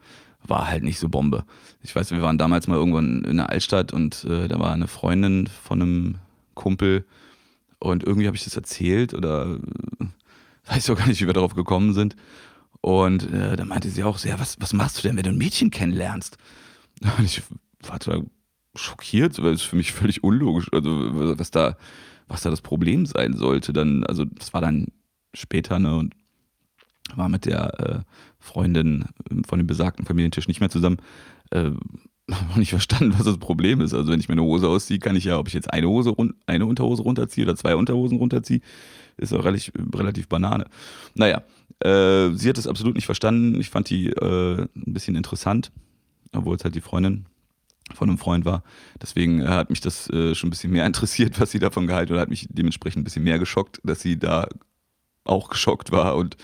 [0.49, 1.45] war halt nicht so Bombe.
[1.81, 4.87] Ich weiß, wir waren damals mal irgendwann in der Altstadt und äh, da war eine
[4.87, 6.15] Freundin von einem
[6.53, 7.05] Kumpel
[7.79, 9.57] und irgendwie habe ich das erzählt oder
[9.99, 10.05] äh,
[10.73, 12.15] weiß auch gar nicht, wie wir darauf gekommen sind.
[12.81, 15.37] Und äh, dann meinte sie auch ja, was, was machst du denn, wenn du ein
[15.37, 16.37] Mädchen kennenlernst?
[17.17, 17.43] Und ich
[17.83, 18.25] war total
[18.75, 21.77] schockiert, weil es für mich völlig unlogisch, also was da,
[22.27, 23.73] was da das Problem sein sollte.
[23.73, 24.87] Dann, also das war dann
[25.33, 26.13] später, ne, und
[27.15, 27.99] war mit der äh,
[28.47, 29.05] Freundin
[29.47, 30.97] von dem besagten Familientisch nicht mehr zusammen.
[31.49, 31.71] Äh,
[32.29, 33.93] habe nicht verstanden, was das Problem ist.
[33.93, 36.13] Also wenn ich meine Hose ausziehe, kann ich ja, ob ich jetzt eine Hose,
[36.45, 38.59] eine Unterhose runterziehe oder zwei Unterhosen runterziehe,
[39.15, 40.65] ist auch relativ, relativ Banane.
[41.15, 41.43] Naja,
[41.79, 43.57] äh, sie hat es absolut nicht verstanden.
[43.61, 45.71] Ich fand die äh, ein bisschen interessant,
[46.33, 47.27] obwohl es halt die Freundin
[47.93, 48.63] von einem Freund war.
[49.01, 52.13] Deswegen äh, hat mich das äh, schon ein bisschen mehr interessiert, was sie davon gehalten
[52.13, 54.47] hat, hat mich dementsprechend ein bisschen mehr geschockt, dass sie da
[55.23, 56.37] auch geschockt war und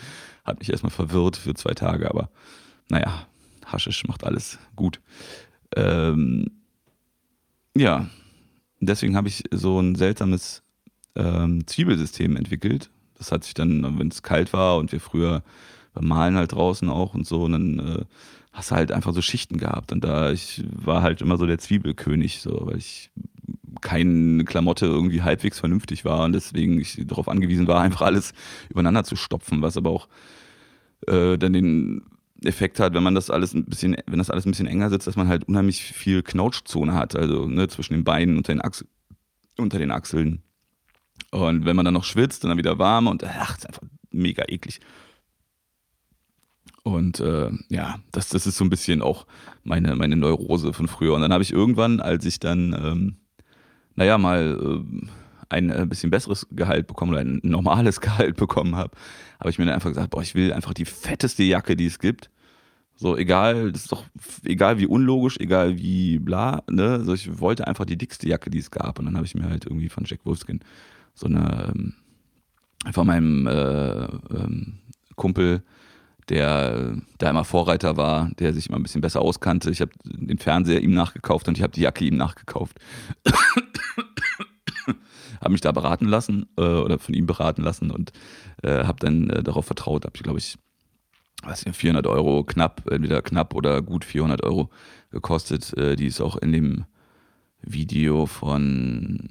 [0.43, 2.09] hat mich erstmal verwirrt für zwei Tage.
[2.09, 2.29] Aber
[2.89, 3.27] naja,
[3.65, 4.99] Haschisch macht alles gut.
[5.75, 6.51] Ähm,
[7.75, 8.07] ja,
[8.79, 10.63] deswegen habe ich so ein seltsames
[11.15, 12.89] ähm, Zwiebelsystem entwickelt.
[13.17, 15.43] Das hat sich dann, wenn es kalt war und wir früher
[15.93, 18.05] beim Malen halt draußen auch und so, und dann äh,
[18.51, 19.91] hast du halt einfach so Schichten gehabt.
[19.91, 23.11] Und da ich war halt immer so der Zwiebelkönig, so, weil ich
[23.83, 28.33] keine Klamotte irgendwie halbwegs vernünftig war und deswegen ich darauf angewiesen war, einfach alles
[28.69, 30.07] übereinander zu stopfen, was aber auch
[31.07, 32.03] äh, dann den
[32.43, 35.07] Effekt hat, wenn man das alles ein bisschen, wenn das alles ein bisschen enger sitzt,
[35.07, 38.89] dass man halt unheimlich viel Knautschzone hat, also ne, zwischen den Beinen und den Achseln,
[39.57, 40.41] unter den Achseln.
[41.31, 44.43] Und wenn man dann noch schwitzt und dann wieder warm und ach, ist einfach mega
[44.47, 44.81] eklig.
[46.83, 49.25] Und äh, ja, das, das ist so ein bisschen auch
[49.63, 51.13] meine, meine Neurose von früher.
[51.13, 53.15] Und dann habe ich irgendwann, als ich dann, ähm,
[53.95, 55.07] naja, mal äh,
[55.49, 58.91] ein äh, bisschen besseres Gehalt bekommen oder ein normales Gehalt bekommen habe,
[59.39, 61.99] habe ich mir dann einfach gesagt, boah, ich will einfach die fetteste Jacke, die es
[61.99, 62.29] gibt.
[62.95, 64.05] So, egal, das ist doch
[64.43, 66.91] egal wie unlogisch, egal wie bla, ne?
[66.91, 68.99] Also ich wollte einfach die dickste Jacke, die es gab.
[68.99, 70.59] Und dann habe ich mir halt irgendwie von Jack Wolfskin
[71.15, 71.93] so eine ähm,
[72.91, 74.79] von meinem äh, ähm,
[75.15, 75.63] Kumpel,
[76.29, 79.71] der da immer Vorreiter war, der sich immer ein bisschen besser auskannte.
[79.71, 82.79] Ich habe den Fernseher ihm nachgekauft und ich habe die Jacke ihm nachgekauft.
[85.43, 88.11] Habe mich da beraten lassen äh, oder von ihm beraten lassen und
[88.63, 90.57] äh, habe dann äh, darauf vertraut, habe ich glaube ich,
[91.65, 94.69] nicht, 400 Euro knapp, entweder knapp oder gut 400 Euro
[95.11, 95.77] gekostet.
[95.77, 96.85] Äh, die ist auch in dem
[97.61, 99.29] Video von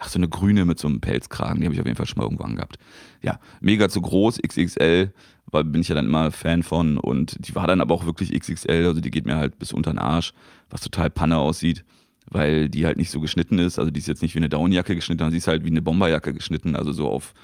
[0.00, 2.18] Ach, so eine grüne mit so einem Pelzkragen, die habe ich auf jeden Fall schon
[2.18, 2.78] mal irgendwo angehabt.
[3.20, 5.12] Ja, mega zu groß, XXL,
[5.46, 8.30] weil bin ich ja dann immer Fan von und die war dann aber auch wirklich
[8.30, 10.34] XXL, also die geht mir halt bis unter den Arsch,
[10.70, 11.84] was total Panne aussieht,
[12.30, 14.94] weil die halt nicht so geschnitten ist, also die ist jetzt nicht wie eine Downjacke
[14.94, 17.34] geschnitten, sondern sie ist halt wie eine Bomberjacke geschnitten, also so auf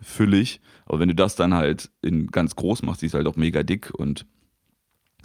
[0.00, 3.36] füllig, aber wenn du das dann halt in ganz groß machst, die ist halt auch
[3.36, 4.26] mega dick und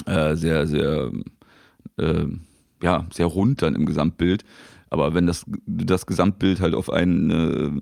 [0.05, 1.11] äh, sehr, sehr,
[1.97, 2.25] äh,
[2.83, 4.43] ja, sehr rund dann im Gesamtbild
[4.89, 7.81] aber wenn das, das Gesamtbild halt auf einen,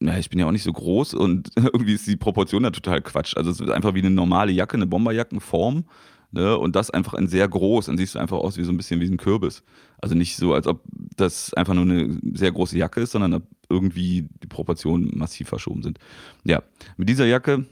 [0.00, 3.02] äh, ich bin ja auch nicht so groß und irgendwie ist die Proportion da total
[3.02, 3.36] Quatsch.
[3.36, 5.84] Also es ist einfach wie eine normale Jacke, eine Bomberjackenform.
[6.32, 6.56] Ne?
[6.56, 7.86] Und das einfach in sehr groß.
[7.86, 9.62] Dann siehst du einfach aus wie so ein bisschen wie ein Kürbis.
[9.98, 10.82] Also nicht so, als ob
[11.16, 15.98] das einfach nur eine sehr große Jacke ist, sondern irgendwie die Proportionen massiv verschoben sind.
[16.44, 16.62] Ja,
[16.96, 17.66] mit dieser Jacke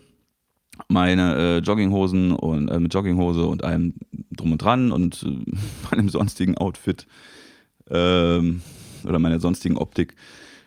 [0.87, 3.95] meine äh, Jogginghosen und äh, mit Jogginghose und allem
[4.31, 5.53] drum und dran und äh,
[5.91, 7.07] meinem sonstigen Outfit
[7.91, 8.63] ähm,
[9.05, 10.15] oder meiner sonstigen Optik,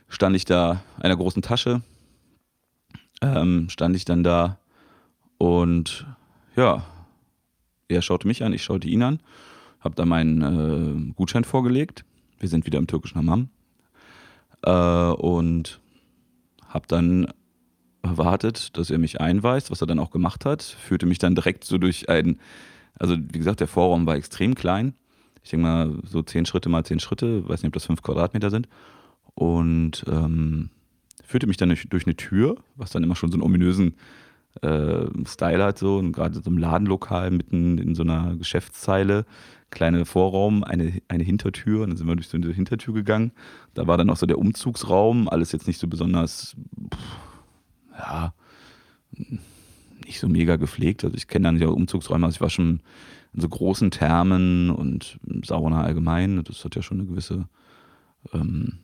[0.09, 1.81] stand ich da einer großen Tasche,
[3.21, 4.57] ähm, stand ich dann da
[5.37, 6.05] und
[6.55, 6.83] ja,
[7.91, 9.19] er schaute mich an, ich schaute ihn an,
[9.79, 12.05] habe da meinen äh, Gutschein vorgelegt.
[12.39, 13.49] Wir sind wieder im türkischen Hammam
[14.63, 15.79] äh, und
[16.67, 17.27] habe dann
[18.03, 20.63] erwartet, dass er mich einweist, was er dann auch gemacht hat.
[20.63, 22.39] Führte mich dann direkt so durch ein,
[22.97, 24.95] also wie gesagt, der Vorraum war extrem klein
[25.43, 28.49] ich denke mal, so zehn Schritte mal zehn Schritte, weiß nicht, ob das fünf Quadratmeter
[28.49, 28.67] sind.
[29.33, 30.69] Und ähm,
[31.23, 33.95] führte mich dann durch, durch, eine Tür, was dann immer schon so einen ominösen
[34.61, 39.25] äh, Style hat, so, und gerade so im Ladenlokal mitten in so einer Geschäftszeile,
[39.69, 43.31] kleine Vorraum, eine, eine Hintertür, und dann sind wir durch so eine Hintertür gegangen.
[43.73, 46.55] Da war dann auch so der Umzugsraum, alles jetzt nicht so besonders,
[46.93, 46.99] pff,
[47.97, 48.33] ja,
[50.05, 51.03] nicht so mega gepflegt.
[51.03, 52.81] Also ich kenne dann ja Umzugsräume, also ich war schon
[53.33, 56.43] in so großen Thermen und Sauna allgemein.
[56.43, 57.47] Das hat ja schon eine gewisse,
[58.33, 58.79] ähm,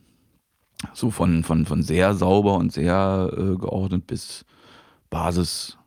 [0.94, 4.44] so von, von, von sehr sauber und sehr äh, geordnet bis
[5.10, 5.78] Basis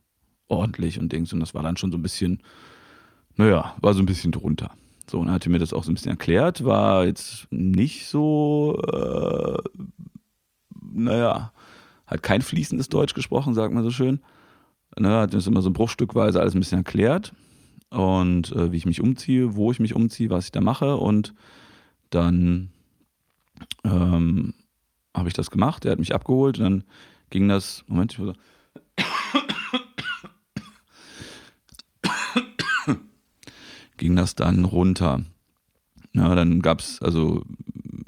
[0.47, 1.33] ordentlich und Dings.
[1.33, 2.41] Und das war dann schon so ein bisschen,
[3.35, 4.71] naja, war so ein bisschen drunter.
[5.09, 8.81] So, und er hatte mir das auch so ein bisschen erklärt, war jetzt nicht so,
[8.93, 9.57] äh,
[10.93, 11.51] naja,
[12.07, 14.21] hat kein fließendes Deutsch gesprochen, sagt man so schön.
[14.99, 17.33] Ne, hat uns immer so bruchstückweise alles ein bisschen erklärt
[17.91, 20.97] und äh, wie ich mich umziehe, wo ich mich umziehe, was ich da mache.
[20.97, 21.33] Und
[22.09, 22.71] dann
[23.83, 24.53] ähm,
[25.15, 25.85] habe ich das gemacht.
[25.85, 26.83] Er hat mich abgeholt und dann
[27.29, 27.83] ging das.
[27.87, 28.35] Moment, ich muss.
[34.01, 35.21] Ging das dann runter.
[36.13, 37.43] Ja, dann gab es, also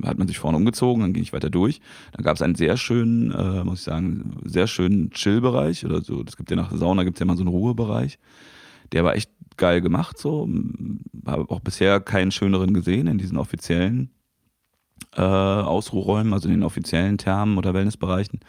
[0.04, 1.82] hat man sich vorne umgezogen, dann ging ich weiter durch.
[2.14, 6.24] Dann gab es einen sehr schönen, äh, muss ich sagen, sehr schönen Chill-Bereich oder so.
[6.24, 8.18] Das gibt ja nach der Sauna gibt es ja immer so einen Ruhebereich.
[8.92, 10.50] Der war echt geil gemacht, so.
[11.28, 14.10] Habe auch bisher keinen schöneren gesehen in diesen offiziellen
[15.16, 18.40] äh, Ausruhräumen, also in den offiziellen Thermen oder Wellnessbereichen.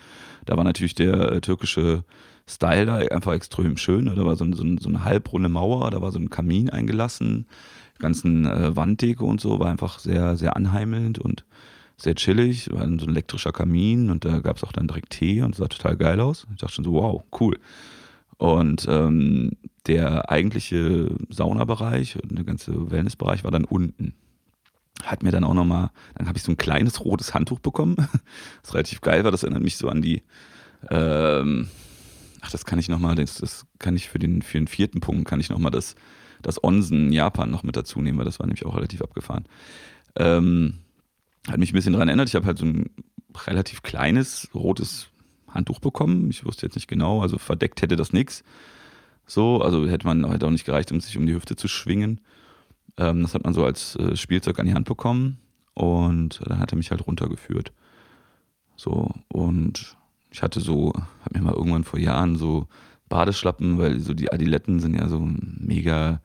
[0.46, 2.04] Da war natürlich der äh, türkische
[2.48, 4.06] Style da einfach extrem schön.
[4.06, 7.46] Da war so, so, so eine halbrunde Mauer, da war so ein Kamin eingelassen,
[7.98, 11.44] ganzen äh, Wanddeko und so, war einfach sehr, sehr anheimelnd und
[11.96, 15.42] sehr chillig, war so ein elektrischer Kamin und da gab es auch dann direkt Tee
[15.42, 16.46] und sah total geil aus.
[16.52, 17.58] Ich dachte schon so, wow, cool.
[18.36, 19.52] Und ähm,
[19.86, 24.14] der eigentliche Saunabereich und der ganze Wellnessbereich war dann unten.
[25.04, 27.96] Hat mir dann auch nochmal, dann habe ich so ein kleines rotes Handtuch bekommen,
[28.62, 29.30] das relativ geil war.
[29.30, 30.22] Das erinnert mich so an die,
[30.90, 31.68] ähm,
[32.44, 35.26] ach, das kann ich nochmal, das, das kann ich für den, für den vierten Punkt,
[35.26, 35.94] kann ich nochmal das,
[36.42, 39.46] das Onsen Japan noch mit dazu nehmen, weil das war nämlich auch relativ abgefahren.
[40.16, 40.80] Ähm,
[41.48, 42.28] hat mich ein bisschen daran erinnert.
[42.28, 42.90] Ich habe halt so ein
[43.46, 45.08] relativ kleines rotes
[45.48, 46.28] Handtuch bekommen.
[46.30, 48.44] Ich wusste jetzt nicht genau, also verdeckt hätte das nichts.
[49.26, 52.20] So, also hätte man hätte auch nicht gereicht, um sich um die Hüfte zu schwingen.
[52.98, 55.38] Ähm, das hat man so als äh, Spielzeug an die Hand bekommen
[55.72, 57.72] und dann hat er mich halt runtergeführt.
[58.76, 59.96] So, und
[60.34, 60.92] ich hatte so,
[61.24, 62.66] hab mir mal irgendwann vor Jahren so
[63.08, 66.20] Badeschlappen, weil so die Adiletten sind ja so mega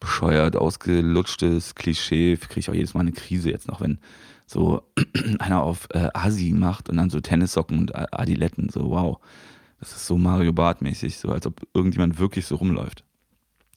[0.00, 2.36] bescheuert, ausgelutschtes Klischee.
[2.36, 4.00] Kriege ich auch jedes Mal eine Krise jetzt noch, wenn
[4.44, 4.82] so
[5.38, 9.20] einer auf äh, Asi macht und dann so Tennissocken und Adiletten, so wow.
[9.78, 13.04] Das ist so Mario Bart mäßig, so als ob irgendjemand wirklich so rumläuft.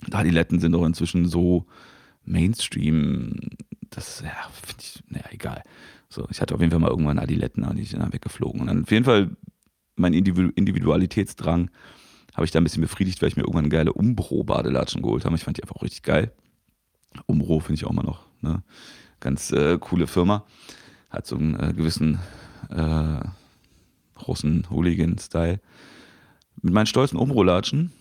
[0.04, 1.68] Und Adiletten sind auch inzwischen so
[2.26, 3.36] Mainstream,
[3.92, 5.64] das, ja, finde ich, naja, egal.
[6.10, 8.62] So, ich hatte auf jeden Fall mal irgendwann Adiletten, die sind dann weggeflogen.
[8.62, 9.30] Und dann auf jeden Fall
[9.96, 11.70] mein Individualitätsdrang
[12.34, 15.36] habe ich da ein bisschen befriedigt, weil ich mir irgendwann geile Umbro-Badelatschen geholt habe.
[15.36, 16.32] Ich fand die einfach auch richtig geil.
[17.26, 18.26] Umbro finde ich auch immer noch.
[18.42, 18.64] Ne?
[19.22, 20.44] ganz äh, coole Firma.
[21.10, 22.20] Hat so einen äh, gewissen
[22.70, 23.20] äh,
[24.28, 25.62] Russen-Hooligan-Style,
[26.62, 27.94] mit meinen stolzen Umrolatschen.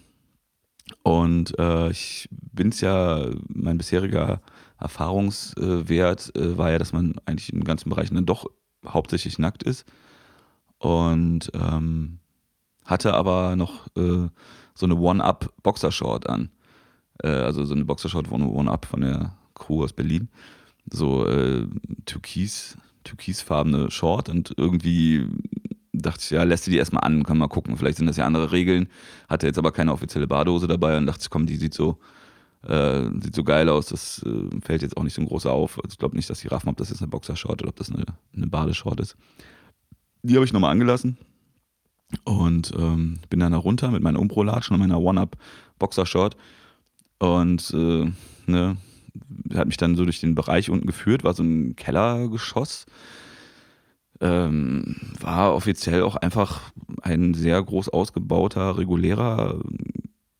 [1.02, 4.40] Und äh, ich bin es ja, mein bisheriger
[4.78, 8.46] Erfahrungswert äh, war ja, dass man eigentlich in ganzen Bereichen dann doch
[8.86, 9.84] hauptsächlich nackt ist.
[10.80, 12.18] Und ähm,
[12.86, 14.28] hatte aber noch äh,
[14.74, 16.50] so eine One-Up-Boxershort an.
[17.22, 20.28] Äh, also so eine Boxershort One-Up von der Crew aus Berlin.
[20.90, 21.66] So äh,
[22.06, 25.26] türkis, türkisfarbene Short und irgendwie
[25.92, 27.76] dachte ich, ja, lässt du die erstmal an, kann mal gucken.
[27.76, 28.88] Vielleicht sind das ja andere Regeln.
[29.28, 31.98] Hatte jetzt aber keine offizielle Badehose dabei und dachte komm, die sieht so,
[32.66, 33.86] äh, sieht so geil aus.
[33.86, 35.78] Das äh, fällt jetzt auch nicht so ein großer auf.
[35.78, 37.90] Also ich glaube nicht, dass die raffen, ob das jetzt eine Boxershort oder ob das
[37.90, 39.16] eine, eine Badeshort ist.
[40.22, 41.18] Die habe ich nochmal angelassen
[42.24, 46.36] und ähm, bin dann da runter mit meiner Umbro-Latschen und meiner One-Up-Boxershort
[47.18, 48.10] und äh,
[48.46, 48.76] ne,
[49.54, 52.86] hat mich dann so durch den Bereich unten geführt, war so ein Kellergeschoss.
[54.22, 59.60] Ähm, war offiziell auch einfach ein sehr groß ausgebauter, regulärer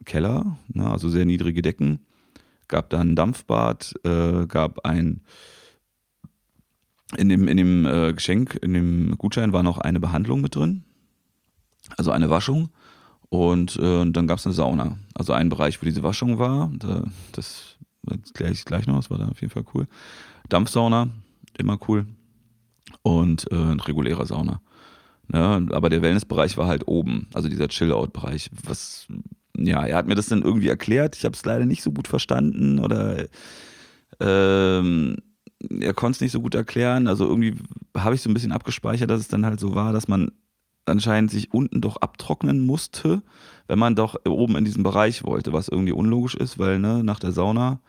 [0.05, 2.01] Keller, ne, also sehr niedrige Decken.
[2.69, 5.23] Gab da ein Dampfbad, äh, gab ein
[7.17, 10.85] in dem, in dem äh, Geschenk, in dem Gutschein war noch eine Behandlung mit drin,
[11.97, 12.71] also eine Waschung.
[13.29, 14.99] Und äh, dann gab es eine Sauna.
[15.15, 16.71] Also ein Bereich, wo diese Waschung war.
[16.79, 17.77] Da, das
[18.09, 19.87] erkläre ich gleich noch, das war da auf jeden Fall cool.
[20.49, 21.09] Dampfsauna,
[21.57, 22.07] immer cool.
[23.03, 24.61] Und äh, ein regulärer Sauna.
[25.29, 25.69] Ne?
[25.71, 28.51] Aber der Wellnessbereich war halt oben, also dieser Chill-Out-Bereich.
[28.65, 29.07] Was,
[29.57, 31.17] ja, er hat mir das dann irgendwie erklärt.
[31.17, 33.27] Ich habe es leider nicht so gut verstanden oder
[34.19, 35.19] ähm,
[35.81, 37.07] er konnte es nicht so gut erklären.
[37.07, 37.57] Also irgendwie
[37.97, 40.33] habe ich so ein bisschen abgespeichert, dass es dann halt so war, dass man
[40.87, 43.23] anscheinend sich unten doch abtrocknen musste,
[43.69, 47.21] wenn man doch oben in diesem Bereich wollte, was irgendwie unlogisch ist, weil ne, nach
[47.21, 47.81] der Sauna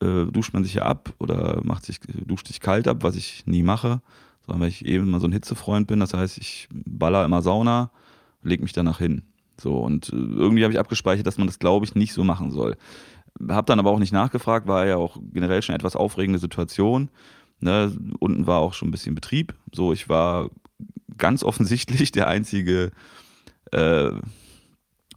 [0.00, 3.46] äh, duscht man sich ja ab oder macht sich, duscht sich kalt ab, was ich
[3.46, 4.00] nie mache,
[4.44, 6.00] sondern weil ich eben mal so ein Hitzefreund bin.
[6.00, 7.90] Das heißt, ich baller immer Sauna,
[8.42, 9.22] lege mich danach hin.
[9.60, 12.50] So, und äh, irgendwie habe ich abgespeichert, dass man das, glaube ich, nicht so machen
[12.50, 12.76] soll.
[13.48, 17.10] Hab dann aber auch nicht nachgefragt, war ja auch generell schon etwas aufregende Situation.
[17.60, 19.54] Ne, unten war auch schon ein bisschen Betrieb.
[19.72, 20.50] So, ich war
[21.16, 22.90] ganz offensichtlich der einzige
[23.70, 24.10] äh,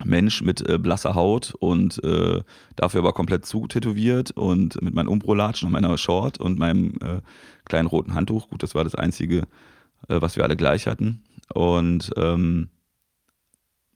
[0.03, 2.43] Mensch mit äh, blasser Haut und äh,
[2.75, 7.21] dafür aber komplett zutätowiert und mit meinen Umbrolatschen und meiner Short und meinem äh,
[7.63, 8.49] kleinen roten Handtuch.
[8.49, 9.43] Gut, das war das Einzige,
[10.09, 11.23] äh, was wir alle gleich hatten.
[11.53, 12.69] Und ähm,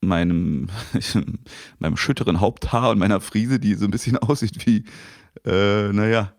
[0.02, 0.68] meinem,
[1.80, 4.84] meinem schütteren Haupthaar und meiner Frise, die so ein bisschen aussieht wie,
[5.46, 6.34] äh, naja,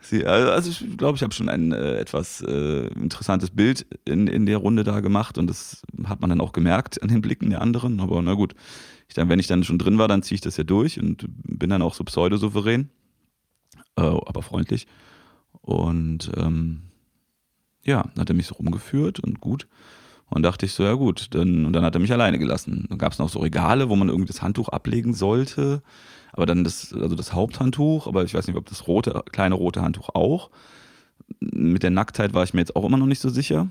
[0.00, 4.46] sie, also ich glaube, ich habe schon ein äh, etwas äh, interessantes Bild in, in
[4.46, 7.60] der Runde da gemacht und das hat man dann auch gemerkt an den Blicken der
[7.60, 8.00] anderen.
[8.00, 8.54] Aber na gut,
[9.08, 11.26] ich dann, wenn ich dann schon drin war, dann ziehe ich das ja durch und
[11.28, 12.90] bin dann auch so pseudosouverän,
[13.96, 14.86] äh, aber freundlich.
[15.60, 16.82] Und ähm,
[17.84, 19.66] ja, dann hat er mich so rumgeführt und gut.
[20.28, 22.86] Und dachte ich so, ja gut, dann, und dann hat er mich alleine gelassen.
[22.88, 25.82] Dann gab es noch so Regale, wo man irgendwie das Handtuch ablegen sollte.
[26.32, 29.82] Aber dann das, also das Haupthandtuch, aber ich weiß nicht, ob das rote, kleine rote
[29.82, 30.50] Handtuch auch.
[31.40, 33.68] Mit der Nacktheit war ich mir jetzt auch immer noch nicht so sicher.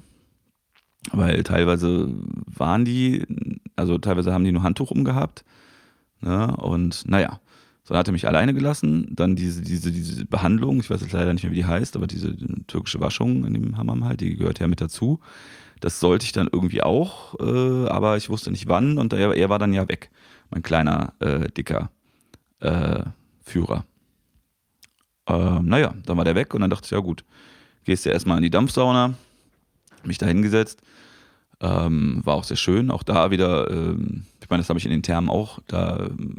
[1.12, 2.10] Weil teilweise
[2.48, 3.24] waren die,
[3.76, 5.44] also teilweise haben die nur Handtuch umgehabt.
[6.22, 6.56] Ne?
[6.58, 7.40] Und naja,
[7.84, 9.08] so dann hat er mich alleine gelassen.
[9.12, 12.08] Dann diese, diese, diese Behandlung, ich weiß jetzt leider nicht mehr, wie die heißt, aber
[12.08, 12.36] diese
[12.66, 15.20] türkische Waschung in dem Hammam halt, die gehört ja mit dazu.
[15.80, 19.50] Das sollte ich dann irgendwie auch, äh, aber ich wusste nicht wann und er, er
[19.50, 20.10] war dann ja weg,
[20.50, 21.90] mein kleiner, äh, dicker
[22.60, 23.04] äh,
[23.44, 23.86] Führer.
[25.28, 27.24] Ähm, naja, dann war der weg und dann dachte ich, ja gut,
[27.84, 29.16] gehst du erstmal in die Dampfsauna,
[30.04, 30.82] mich da hingesetzt.
[31.62, 32.92] Ähm, war auch sehr schön.
[32.92, 36.38] Auch da wieder, ähm, ich meine, das habe ich in den Thermen auch da ähm,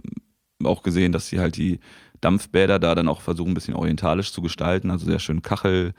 [0.63, 1.81] auch gesehen, dass sie halt die
[2.21, 4.91] Dampfbäder da dann auch versuchen, ein bisschen orientalisch zu gestalten.
[4.91, 5.95] Also sehr schön Kachel,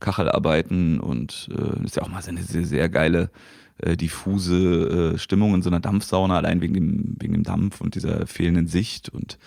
[0.00, 3.30] Kachelarbeiten und äh, ist ja auch mal so eine sehr, sehr geile,
[3.78, 7.94] äh, diffuse äh, Stimmung in so einer Dampfsauna, allein wegen dem, wegen dem Dampf und
[7.94, 9.08] dieser fehlenden Sicht.
[9.08, 9.38] Und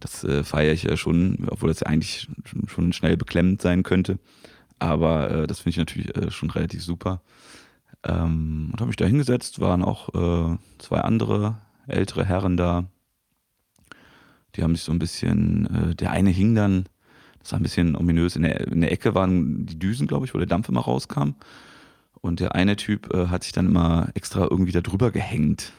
[0.00, 2.28] das äh, feiere ich ja schon, obwohl das ja eigentlich
[2.66, 4.18] schon schnell beklemmend sein könnte.
[4.78, 7.20] Aber äh, das finde ich natürlich äh, schon relativ super.
[8.04, 12.84] Ähm, und habe mich da hingesetzt, waren auch äh, zwei andere ältere Herren da.
[14.54, 16.86] Die haben sich so ein bisschen, äh, der eine hing dann
[17.40, 18.36] das war ein bisschen ominös.
[18.36, 21.34] In der, in der Ecke waren die Düsen, glaube ich, wo der Dampf immer rauskam.
[22.20, 25.72] Und der eine Typ äh, hat sich dann immer extra irgendwie da drüber gehängt.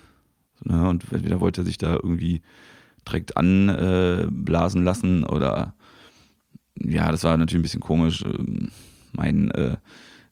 [0.63, 0.87] Ne?
[0.87, 2.41] Und entweder wollte er sich da irgendwie
[3.07, 5.73] direkt anblasen äh, lassen oder
[6.81, 8.23] ja, das war natürlich ein bisschen komisch.
[8.23, 8.71] Ähm,
[9.11, 9.77] mein äh,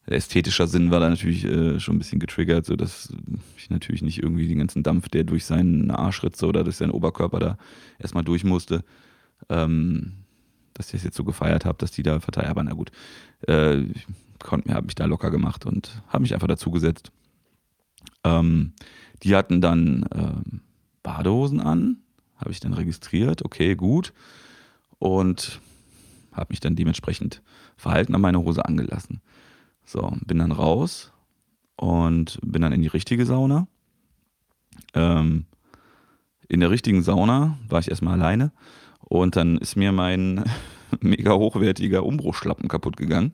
[0.05, 3.13] ästhetischer Sinn war da natürlich äh, schon ein bisschen getriggert, sodass
[3.57, 7.39] ich natürlich nicht irgendwie den ganzen Dampf, der durch seinen Arschritze oder durch seinen Oberkörper
[7.39, 7.57] da
[7.99, 8.83] erstmal durch musste,
[9.49, 10.13] ähm,
[10.77, 12.49] dass ich das jetzt so gefeiert habe, dass die da verteilen.
[12.49, 12.91] Aber na gut,
[13.47, 13.83] äh,
[14.39, 17.11] konnte mir, habe mich da locker gemacht und habe mich einfach dazugesetzt.
[18.23, 18.73] Ähm,
[19.23, 20.61] die hatten dann ähm,
[21.01, 21.97] Badehosen an,
[22.35, 24.13] habe ich dann registriert, okay, gut.
[24.99, 25.61] Und
[26.31, 27.41] habe mich dann dementsprechend
[27.75, 29.21] verhalten, an meine Hose angelassen.
[29.83, 31.11] So, bin dann raus
[31.75, 33.67] und bin dann in die richtige Sauna.
[34.93, 35.45] Ähm,
[36.47, 38.51] in der richtigen Sauna war ich erstmal alleine
[39.09, 40.43] und dann ist mir mein
[41.01, 43.33] mega hochwertiger Umbruchschlappen kaputt gegangen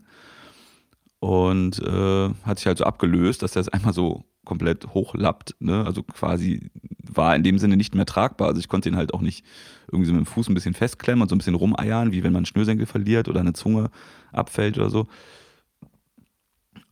[1.19, 5.55] und äh, hat sich halt so abgelöst, dass der es einmal so komplett hochlappt.
[5.59, 5.85] Ne?
[5.85, 6.69] Also quasi
[7.01, 8.49] war in dem Sinne nicht mehr tragbar.
[8.49, 9.45] Also ich konnte ihn halt auch nicht
[9.89, 12.33] irgendwie so mit dem Fuß ein bisschen festklemmen und so ein bisschen rumeiern, wie wenn
[12.33, 13.89] man einen Schnürsenkel verliert oder eine Zunge
[14.33, 15.07] abfällt oder so.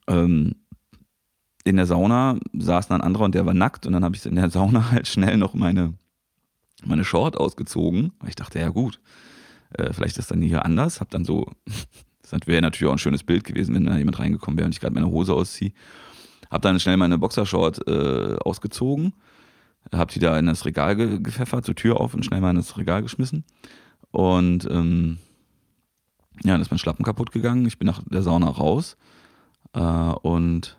[0.07, 0.55] Ähm,
[1.63, 4.25] in der Sauna saß dann ein anderer und der war nackt und dann habe ich
[4.25, 5.93] in der Sauna halt schnell noch meine,
[6.85, 8.13] meine Short ausgezogen.
[8.19, 8.99] Weil ich dachte, ja gut,
[9.73, 11.01] äh, vielleicht ist das dann hier anders.
[11.01, 11.45] Hab dann so,
[12.29, 14.79] das wäre natürlich auch ein schönes Bild gewesen, wenn da jemand reingekommen wäre und ich
[14.79, 15.73] gerade meine Hose ausziehe.
[16.49, 19.13] Hab dann schnell meine Boxershort äh, ausgezogen,
[19.93, 22.57] hab die da in das Regal ge gepfeffert, zur Tür auf und schnell mal in
[22.57, 23.45] das Regal geschmissen.
[24.11, 25.17] Und ähm,
[26.43, 27.65] ja, dann ist mein Schlappen kaputt gegangen.
[27.65, 28.97] Ich bin nach der Sauna raus
[29.73, 30.77] äh, und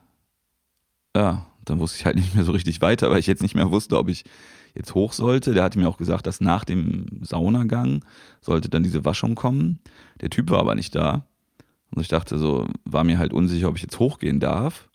[1.16, 3.70] ja, dann wusste ich halt nicht mehr so richtig weiter, weil ich jetzt nicht mehr
[3.70, 4.24] wusste, ob ich
[4.74, 5.54] jetzt hoch sollte.
[5.54, 8.04] Der hatte mir auch gesagt, dass nach dem Saunagang
[8.40, 9.78] sollte dann diese Waschung kommen.
[10.20, 11.26] Der Typ war aber nicht da.
[11.94, 14.88] Und ich dachte so, war mir halt unsicher, ob ich jetzt hochgehen darf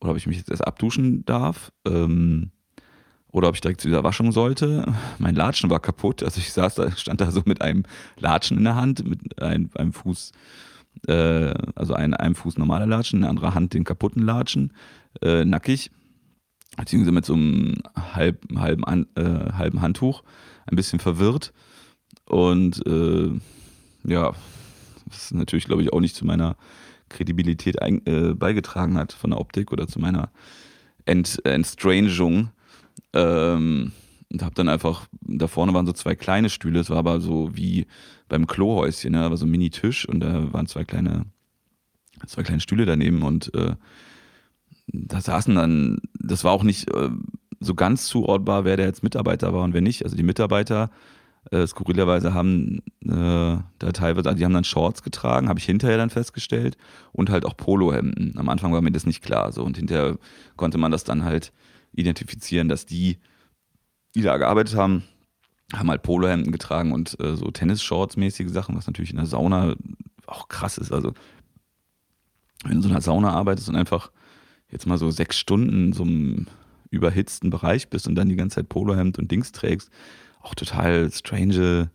[0.00, 1.72] oder ob ich mich jetzt erst abduschen darf.
[1.86, 2.50] Ähm,
[3.32, 4.92] oder ob ich direkt zu dieser Waschung sollte.
[5.18, 6.22] Mein Latschen war kaputt.
[6.22, 7.84] Also ich saß da, stand da so mit einem
[8.18, 10.32] Latschen in der Hand, mit einem, einem Fuß,
[11.06, 14.72] äh, also ein, einem Fuß normaler Latschen, in der anderen Hand den kaputten Latschen,
[15.22, 15.90] äh, nackig,
[16.76, 20.22] beziehungsweise mit so einem halb, halben, äh, halben Handtuch,
[20.66, 21.52] ein bisschen verwirrt.
[22.26, 23.30] Und äh,
[24.04, 24.34] ja,
[25.10, 26.56] ist natürlich, glaube ich, auch nicht zu meiner
[27.08, 30.30] Kredibilität ein, äh, beigetragen hat von der Optik oder zu meiner
[31.04, 32.50] Ent, Entstrangung.
[33.12, 33.92] Ähm,
[34.32, 37.50] und habe dann einfach, da vorne waren so zwei kleine Stühle, es war aber so
[37.56, 37.86] wie
[38.28, 39.24] beim Klohäuschen, ne?
[39.24, 41.26] aber so ein Mini-Tisch und da waren zwei kleine,
[42.26, 43.74] zwei kleine Stühle daneben und äh,
[44.92, 47.10] da saßen dann, das war auch nicht äh,
[47.60, 50.04] so ganz zuordbar, wer der jetzt Mitarbeiter war und wer nicht.
[50.04, 50.90] Also die Mitarbeiter
[51.50, 53.08] äh, skurrilerweise haben äh,
[53.78, 56.76] da teilweise, also die haben dann Shorts getragen, habe ich hinterher dann festgestellt
[57.12, 58.36] und halt auch Polohemden.
[58.36, 60.18] Am Anfang war mir das nicht klar so und hinterher
[60.56, 61.52] konnte man das dann halt
[61.92, 63.18] identifizieren, dass die,
[64.14, 65.04] die da gearbeitet haben,
[65.72, 69.74] haben halt Polohemden getragen und äh, so Tennisshorts-mäßige Sachen, was natürlich in der Sauna
[70.26, 70.92] auch krass ist.
[70.92, 71.14] Also
[72.64, 74.10] wenn du in so einer Sauna arbeitest und einfach
[74.70, 76.46] jetzt mal so sechs Stunden in so einem
[76.90, 79.90] überhitzten Bereich bist und dann die ganze Zeit Polohemd und Dings trägst,
[80.42, 81.90] auch total strange,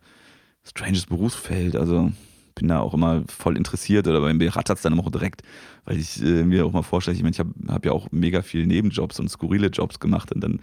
[0.63, 1.75] stranges Berufsfeld.
[1.75, 2.11] Also
[2.55, 5.43] bin da auch immer voll interessiert oder bei mir rattert es dann auch direkt,
[5.83, 8.41] weil ich äh, mir auch mal vorstelle, ich meine, ich habe hab ja auch mega
[8.41, 10.61] viele Nebenjobs und skurrile Jobs gemacht und dann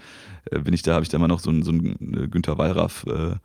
[0.50, 2.56] äh, bin ich da, habe ich da immer noch so ein, so ein äh, Günther
[2.56, 3.36] Wallraff äh,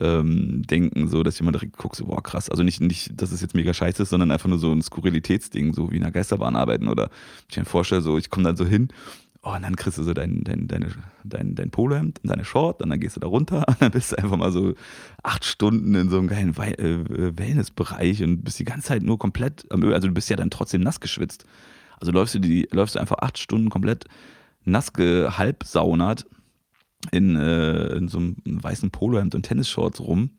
[0.00, 2.48] ähm, denken, so dass jemand direkt guckt, so, boah, krass.
[2.48, 5.74] Also nicht, nicht, dass es jetzt mega scheiße ist, sondern einfach nur so ein Skurrilitätsding,
[5.74, 7.10] so wie in einer Geisterbahn arbeiten oder
[7.48, 8.88] ich mir vorstelle, so, ich komme dann so hin
[9.42, 10.88] oh, und dann kriegst du so dein, dein, deine,
[11.22, 14.12] dein, dein Polohemd und deine Short und dann gehst du da runter und dann bist
[14.12, 14.74] du einfach mal so
[15.22, 19.66] acht Stunden in so einem geilen äh, Wellnessbereich und bist die ganze Zeit nur komplett
[19.70, 19.94] am Öl.
[19.94, 21.46] Also du bist ja dann trotzdem nass geschwitzt.
[22.00, 24.06] Also läufst du, die, läufst du einfach acht Stunden komplett
[24.64, 26.26] nass gehalbsaunert
[27.10, 30.30] in, äh, in so einem weißen Polohemd und Tennisshorts rum.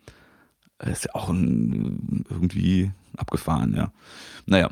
[0.78, 3.92] Das ist ja auch ein, irgendwie abgefahren, ja.
[4.46, 4.70] Naja,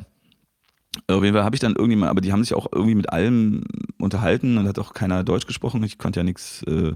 [1.08, 3.64] auf jeden Fall habe ich dann irgendjemand, aber die haben sich auch irgendwie mit allem
[4.00, 5.84] unterhalten und hat auch keiner Deutsch gesprochen.
[5.84, 6.94] Ich konnte ja nichts äh,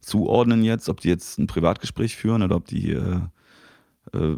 [0.00, 3.20] zuordnen jetzt, ob die jetzt ein Privatgespräch führen oder ob die äh,
[4.12, 4.36] äh,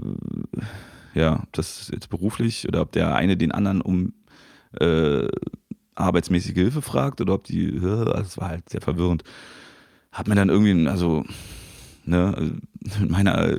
[1.14, 4.12] ja, das jetzt beruflich oder ob der eine den anderen um
[4.78, 5.28] äh,
[5.94, 9.24] arbeitsmäßige Hilfe fragt oder ob die, also das war halt sehr verwirrend.
[10.16, 11.24] Hat mir dann irgendwie, also,
[12.04, 12.58] ne,
[13.00, 13.58] mit meiner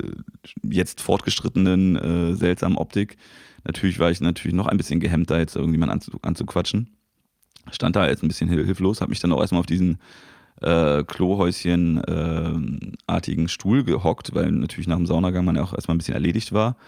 [0.62, 3.16] jetzt fortgeschrittenen äh, seltsamen Optik,
[3.68, 6.96] Natürlich war ich natürlich noch ein bisschen gehemmt, da jetzt irgendjemand anzuquatschen.
[7.70, 9.98] Stand da jetzt ein bisschen hilflos, habe mich dann auch erstmal auf diesen
[10.62, 15.98] äh, Klohäuschen-artigen äh, Stuhl gehockt, weil natürlich nach dem Saunagang man ja auch erstmal ein
[15.98, 16.78] bisschen erledigt war.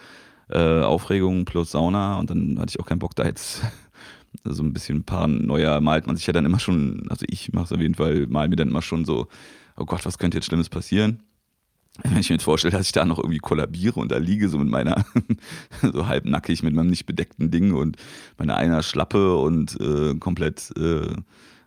[0.48, 3.60] Äh, Aufregung plus Sauna und dann hatte ich auch keinen Bock da jetzt
[4.44, 7.72] so ein bisschen paranoia malt man sich ja dann immer schon, also ich mache es
[7.72, 9.28] auf jeden Fall, mal mir dann immer schon so,
[9.80, 11.22] oh Gott, was könnte jetzt Schlimmes passieren?
[12.02, 14.58] wenn ich mir jetzt vorstelle, dass ich da noch irgendwie kollabiere und da liege, so
[14.58, 15.04] mit meiner,
[15.82, 17.96] so halbnackig mit meinem nicht bedeckten Ding und
[18.38, 21.14] meiner einer Schlappe und äh, komplett äh,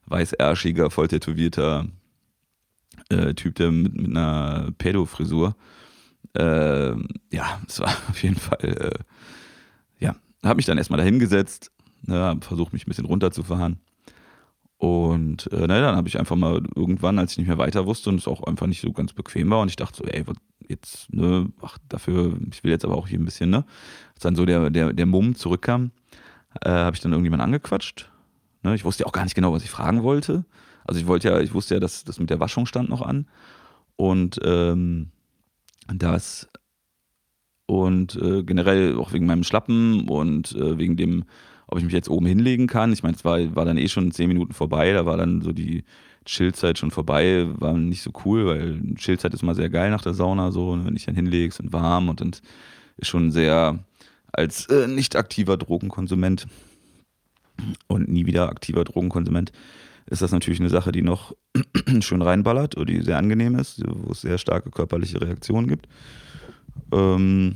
[0.05, 1.87] weißärschiger, voll tätowierter
[3.09, 5.55] äh, Typ, der mit, mit einer Pädofrisur.
[6.33, 6.91] Äh,
[7.31, 11.71] ja, es war auf jeden Fall, äh, ja, habe mich dann erstmal da hingesetzt,
[12.03, 13.79] ne, versucht, mich ein bisschen runterzufahren.
[14.83, 18.09] Und äh, ne, dann habe ich einfach mal irgendwann, als ich nicht mehr weiter wusste
[18.09, 20.35] und es auch einfach nicht so ganz bequem war und ich dachte so, ey, was
[20.67, 23.63] jetzt, ne, ach, dafür, ich will jetzt aber auch hier ein bisschen, ne,
[24.13, 25.91] als dann so der, der, der Mumm zurückkam,
[26.59, 28.11] äh, habe ich dann irgendjemand angequatscht.
[28.63, 30.43] Ne, ich wusste ja auch gar nicht genau, was ich fragen wollte.
[30.83, 33.29] Also ich wollte ja, ich wusste ja, dass das mit der Waschung stand noch an.
[33.95, 35.11] Und ähm,
[35.87, 36.49] das
[37.67, 41.23] und äh, generell auch wegen meinem Schlappen und äh, wegen dem,
[41.73, 42.93] ob ich mich jetzt oben hinlegen kann.
[42.93, 45.51] Ich meine, es war, war dann eh schon zehn Minuten vorbei, da war dann so
[45.51, 45.83] die
[46.25, 50.13] Chillzeit schon vorbei, war nicht so cool, weil Chillzeit ist mal sehr geil nach der
[50.13, 52.31] Sauna, so, wenn ich dann hinlegst und warm und dann
[52.97, 53.79] ist schon sehr
[54.31, 56.45] als äh, nicht aktiver Drogenkonsument
[57.87, 59.51] und nie wieder aktiver Drogenkonsument
[60.05, 61.33] ist das natürlich eine Sache, die noch
[62.01, 65.87] schön reinballert oder die sehr angenehm ist, wo es sehr starke körperliche Reaktionen gibt.
[66.91, 67.55] Ähm,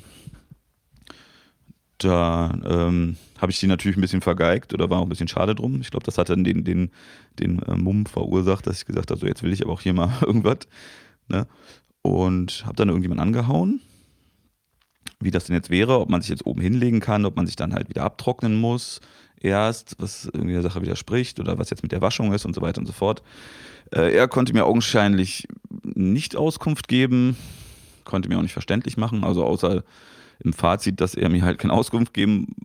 [1.97, 5.55] da ähm, habe ich die natürlich ein bisschen vergeigt oder war auch ein bisschen schade
[5.55, 5.81] drum.
[5.81, 6.91] Ich glaube, das hat dann den, den,
[7.39, 9.93] den äh, Mumm verursacht, dass ich gesagt habe, so jetzt will ich aber auch hier
[9.93, 10.59] mal irgendwas.
[11.27, 11.47] Ne?
[12.01, 13.81] Und habe dann irgendjemand angehauen,
[15.19, 17.55] wie das denn jetzt wäre, ob man sich jetzt oben hinlegen kann, ob man sich
[17.55, 19.01] dann halt wieder abtrocknen muss
[19.39, 22.61] erst, was irgendwie der Sache widerspricht oder was jetzt mit der Waschung ist und so
[22.61, 23.21] weiter und so fort.
[23.91, 25.47] Äh, er konnte mir augenscheinlich
[25.83, 27.37] nicht Auskunft geben,
[28.03, 29.83] konnte mir auch nicht verständlich machen, also außer
[30.39, 32.55] im Fazit, dass er mir halt keine Auskunft geben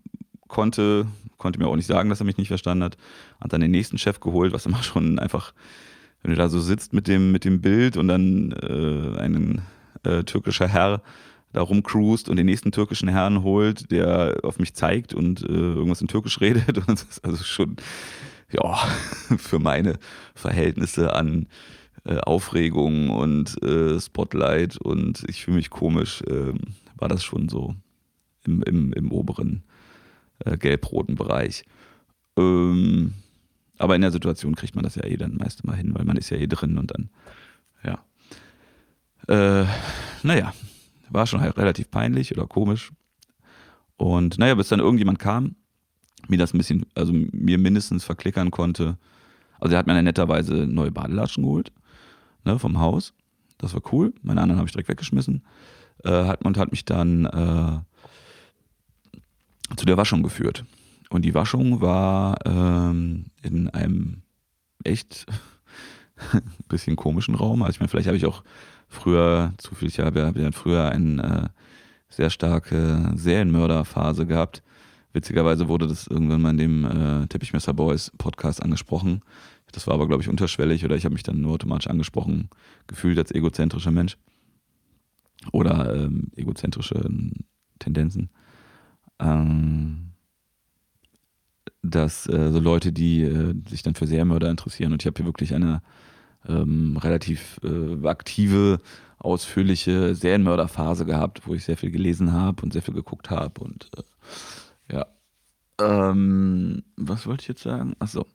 [0.48, 1.06] konnte,
[1.38, 2.96] konnte mir auch nicht sagen, dass er mich nicht verstanden hat.
[3.40, 5.52] Hat dann den nächsten Chef geholt, was immer schon einfach,
[6.22, 9.62] wenn du da so sitzt mit dem, mit dem Bild und dann äh, ein
[10.04, 11.02] äh, türkischer Herr
[11.52, 16.00] da rumcruist und den nächsten türkischen Herrn holt, der auf mich zeigt und äh, irgendwas
[16.00, 16.78] in Türkisch redet.
[16.78, 17.76] Und das ist also schon,
[18.50, 18.76] ja,
[19.36, 19.98] für meine
[20.34, 21.46] Verhältnisse an
[22.04, 26.58] äh, Aufregung und äh, Spotlight und ich fühle mich komisch, ähm,
[27.02, 27.74] war das schon so
[28.46, 29.64] im, im, im oberen
[30.38, 31.64] äh, gelb-roten Bereich.
[32.36, 33.14] Ähm,
[33.76, 36.16] aber in der Situation kriegt man das ja eh dann meist mal hin, weil man
[36.16, 37.10] ist ja eh drin und dann,
[37.82, 38.04] ja.
[39.26, 39.66] Äh,
[40.22, 40.54] naja,
[41.10, 42.92] war schon halt relativ peinlich oder komisch.
[43.96, 45.56] Und naja, bis dann irgendjemand kam,
[46.28, 48.96] mir das ein bisschen, also mir mindestens verklickern konnte.
[49.58, 51.72] Also er hat mir dann netterweise neue Badelatschen geholt,
[52.44, 53.12] ne, vom Haus.
[53.58, 54.14] Das war cool.
[54.22, 55.42] Meine anderen habe ich direkt weggeschmissen.
[56.04, 57.80] Äh, hat, und hat mich dann äh,
[59.76, 60.64] zu der Waschung geführt.
[61.10, 64.22] Und die Waschung war ähm, in einem
[64.84, 65.26] echt
[66.68, 67.62] bisschen komischen Raum.
[67.62, 68.42] Also ich meine, vielleicht habe ich auch
[68.88, 71.48] früher zu viel, ich habe ja früher eine äh,
[72.08, 74.62] sehr starke Serienmörderphase gehabt.
[75.12, 79.22] Witzigerweise wurde das irgendwann mal in dem äh, Teppichmesser Boys Podcast angesprochen.
[79.72, 82.48] Das war aber, glaube ich, unterschwellig oder ich habe mich dann nur automatisch angesprochen
[82.86, 84.16] gefühlt als egozentrischer Mensch.
[85.50, 87.08] Oder ähm, egozentrische
[87.78, 88.30] Tendenzen.
[89.18, 90.12] Ähm,
[91.82, 95.26] dass äh, so Leute, die äh, sich dann für Serienmörder interessieren und ich habe hier
[95.26, 95.82] wirklich eine
[96.48, 98.80] ähm, relativ äh, aktive,
[99.18, 103.90] ausführliche Serienmörderphase gehabt, wo ich sehr viel gelesen habe und sehr viel geguckt habe und
[103.96, 105.06] äh, ja.
[105.80, 107.94] Ähm, was wollte ich jetzt sagen?
[107.98, 108.26] Achso.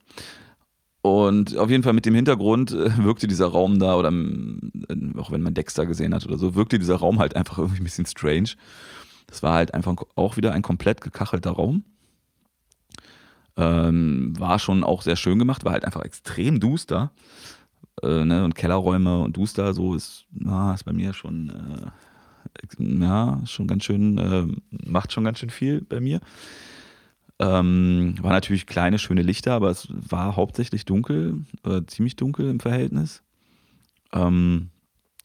[1.08, 5.30] Und auf jeden Fall mit dem Hintergrund äh, wirkte dieser Raum da, oder äh, auch
[5.30, 8.06] wenn man Dexter gesehen hat oder so, wirkte dieser Raum halt einfach irgendwie ein bisschen
[8.06, 8.50] strange.
[9.26, 11.84] Das war halt einfach auch wieder ein komplett gekachelter Raum.
[13.56, 17.10] Ähm, war schon auch sehr schön gemacht, war halt einfach extrem duster
[18.02, 21.90] äh, ne, und Kellerräume und Duster, so ist, na, ist bei mir schon,
[22.78, 26.20] äh, ja, schon ganz schön, äh, macht schon ganz schön viel bei mir.
[27.40, 32.58] Ähm, war natürlich kleine, schöne Lichter, aber es war hauptsächlich dunkel, äh, ziemlich dunkel im
[32.58, 33.22] Verhältnis.
[34.12, 34.70] Ähm,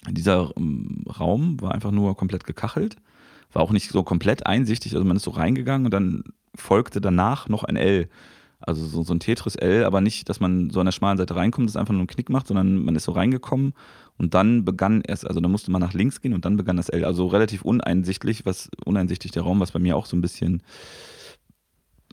[0.09, 2.97] dieser ähm, Raum war einfach nur komplett gekachelt,
[3.51, 6.23] war auch nicht so komplett einsichtig, also man ist so reingegangen und dann
[6.55, 8.09] folgte danach noch ein L.
[8.59, 11.67] Also so, so ein Tetris-L, aber nicht, dass man so an der schmalen Seite reinkommt,
[11.67, 13.73] das einfach nur einen Knick macht, sondern man ist so reingekommen
[14.17, 16.87] und dann begann erst, also da musste man nach links gehen und dann begann das
[16.87, 17.03] L.
[17.03, 20.63] Also relativ uneinsichtlich, was uneinsichtig der Raum, was bei mir auch so ein bisschen,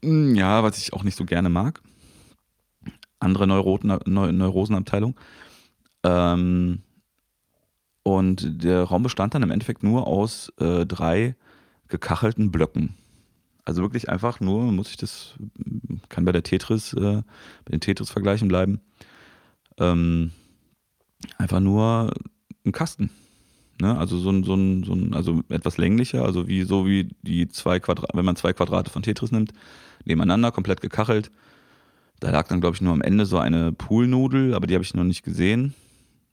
[0.03, 1.81] ja, was ich auch nicht so gerne mag.
[3.19, 5.19] Andere Neuroten, Neu Neurosenabteilung.
[6.05, 6.83] Ähm,
[8.03, 11.37] und der Raum bestand dann im Endeffekt nur aus äh, drei
[11.89, 12.95] gekachelten Blöcken.
[13.65, 15.35] Also wirklich einfach nur, muss ich das,
[16.09, 17.23] kann bei der Tetris, äh,
[17.65, 18.81] bei den Tetris-Vergleichen bleiben,
[19.79, 20.33] ähm,
[21.37, 22.13] einfach nur
[22.65, 23.11] ein Kasten.
[23.81, 23.97] Ne?
[23.97, 27.49] Also so ein, so ein, so ein, also etwas länglicher, also wie so wie die
[27.49, 29.53] zwei Quadrate, wenn man zwei Quadrate von Tetris nimmt,
[30.05, 31.31] nebeneinander, komplett gekachelt.
[32.21, 34.95] Da lag dann, glaube ich, nur am Ende so eine Poolnudel, aber die habe ich
[34.95, 35.75] noch nicht gesehen.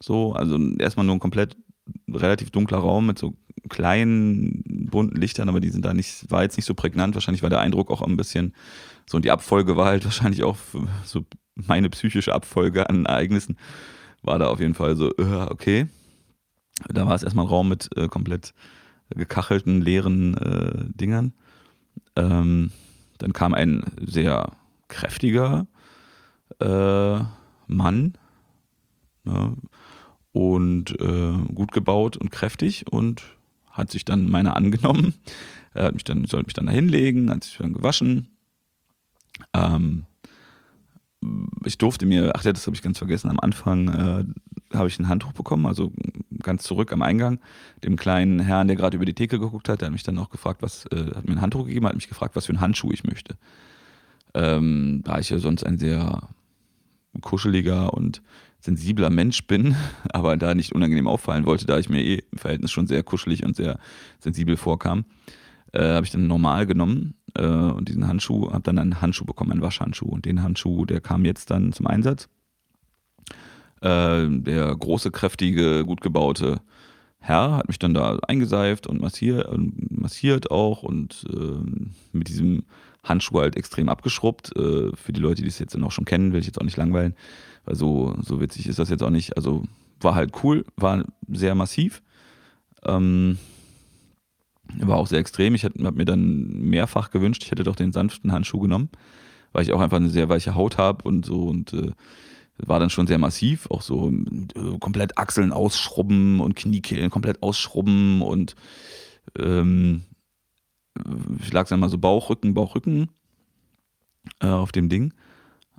[0.01, 1.55] So, also erstmal nur ein komplett
[2.11, 3.35] relativ dunkler Raum mit so
[3.69, 7.15] kleinen bunten Lichtern, aber die sind da nicht, war jetzt nicht so prägnant.
[7.15, 8.53] Wahrscheinlich war der Eindruck auch ein bisschen
[9.09, 10.57] so und die Abfolge war halt wahrscheinlich auch
[11.05, 13.57] so meine psychische Abfolge an Ereignissen
[14.21, 15.87] war da auf jeden Fall so, uh, okay.
[16.89, 18.53] Da war es erstmal ein Raum mit äh, komplett
[19.09, 21.33] gekachelten, leeren äh, Dingern.
[22.15, 22.71] Ähm,
[23.17, 24.51] dann kam ein sehr
[24.87, 25.67] kräftiger
[26.59, 27.19] äh,
[27.67, 28.13] Mann
[29.25, 29.53] ja,
[30.31, 33.23] und äh, gut gebaut und kräftig und
[33.69, 35.13] hat sich dann meiner angenommen.
[35.73, 38.29] Er hat mich dann, sollte mich dann da hinlegen, hat sich dann gewaschen.
[39.53, 40.05] Ähm,
[41.65, 44.99] ich durfte mir, ach ja, das habe ich ganz vergessen, am Anfang äh, habe ich
[44.99, 45.91] ein Handtuch bekommen, also
[46.41, 47.39] ganz zurück am Eingang,
[47.83, 50.29] dem kleinen Herrn, der gerade über die Theke geguckt hat, der hat mich dann auch
[50.29, 52.91] gefragt, was, äh, hat mir ein Handtuch gegeben, hat mich gefragt, was für einen Handschuh
[52.91, 53.37] ich möchte.
[54.33, 56.27] Ähm, da ich ja sonst ein sehr
[57.21, 58.21] kuscheliger und
[58.59, 59.75] sensibler Mensch bin,
[60.09, 63.43] aber da nicht unangenehm auffallen wollte, da ich mir eh im Verhältnis schon sehr kuschelig
[63.45, 63.79] und sehr
[64.19, 65.05] sensibel vorkam,
[65.73, 69.51] äh, habe ich dann normal genommen äh, und diesen Handschuh, habe dann einen Handschuh bekommen,
[69.51, 70.07] einen Waschhandschuh.
[70.07, 72.29] Und den Handschuh, der kam jetzt dann zum Einsatz.
[73.81, 76.61] Äh, der große, kräftige, gut gebaute
[77.19, 79.47] Herr hat mich dann da eingeseift und massiert,
[79.89, 82.63] massiert auch und äh, mit diesem
[83.03, 84.55] Handschuh halt extrem abgeschrubbt.
[84.55, 86.77] Äh, für die Leute, die es jetzt noch schon kennen, will ich jetzt auch nicht
[86.77, 87.15] langweilen,
[87.65, 89.35] weil so, so witzig ist das jetzt auch nicht.
[89.35, 89.63] Also
[89.99, 92.01] war halt cool, war sehr massiv.
[92.85, 93.37] Ähm,
[94.79, 95.55] war auch sehr extrem.
[95.55, 98.89] Ich habe mir dann mehrfach gewünscht, ich hätte doch den sanften Handschuh genommen,
[99.53, 101.91] weil ich auch einfach eine sehr weiche Haut habe und so und äh,
[102.57, 108.21] war dann schon sehr massiv, auch so äh, komplett Achseln ausschrubben und Kniekehlen komplett ausschrubben
[108.21, 108.55] und
[109.37, 110.03] ähm,
[111.39, 113.09] ich lag dann mal so Bauchrücken, Bauchrücken
[114.41, 115.13] äh, auf dem Ding.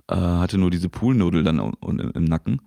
[0.07, 2.61] Äh, hatte nur diese Poolnudel dann im, im Nacken,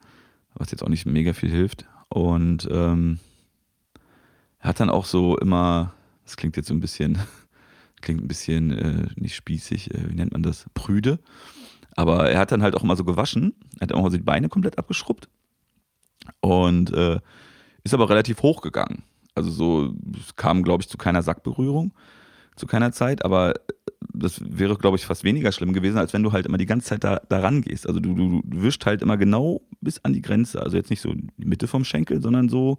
[0.54, 1.86] was jetzt auch nicht mega viel hilft.
[2.10, 3.20] Und ähm,
[4.60, 5.94] hat dann auch so immer
[6.24, 7.18] das klingt jetzt so ein bisschen,
[8.00, 10.66] klingt ein bisschen äh, nicht spießig, äh, wie nennt man das?
[10.74, 11.18] Prüde.
[11.96, 14.48] Aber er hat dann halt auch immer so gewaschen, hat auch mal so die Beine
[14.48, 15.28] komplett abgeschrubbt
[16.40, 17.20] und äh,
[17.84, 19.02] ist aber relativ hoch gegangen.
[19.34, 19.94] Also so,
[20.36, 21.92] kam, glaube ich, zu keiner Sackberührung,
[22.56, 23.54] zu keiner Zeit, aber
[24.14, 26.88] das wäre, glaube ich, fast weniger schlimm gewesen, als wenn du halt immer die ganze
[26.88, 27.86] Zeit da, da rangehst.
[27.86, 30.62] Also du, du, du wischst halt immer genau bis an die Grenze.
[30.62, 32.78] Also jetzt nicht so die Mitte vom Schenkel, sondern so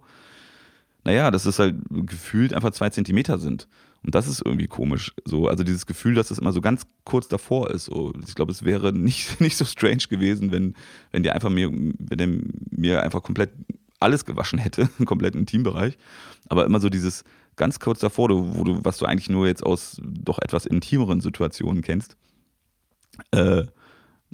[1.04, 3.68] naja, dass es halt gefühlt einfach zwei Zentimeter sind.
[4.04, 5.12] Und das ist irgendwie komisch.
[5.24, 7.86] So, also dieses Gefühl, dass es immer so ganz kurz davor ist.
[7.86, 10.74] So, ich glaube, es wäre nicht, nicht so strange gewesen, wenn,
[11.10, 12.28] wenn der einfach mir, wenn der
[12.70, 13.50] mir einfach komplett
[14.00, 15.96] alles gewaschen hätte, im Teambereich.
[16.48, 17.24] Aber immer so dieses
[17.56, 21.82] ganz kurz davor, wo du, was du eigentlich nur jetzt aus doch etwas intimeren Situationen
[21.82, 22.16] kennst.
[23.30, 23.64] Äh,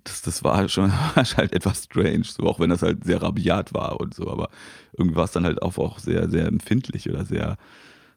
[0.05, 4.01] das, das war schon halt etwas strange, so auch wenn das halt sehr rabiat war
[4.01, 4.49] und so, aber
[4.97, 7.59] irgendwie war es dann halt auch, auch sehr, sehr empfindlich oder sehr,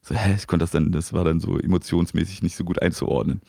[0.04, 3.42] so, hä, ich konnte das dann, das war dann so emotionsmäßig nicht so gut einzuordnen.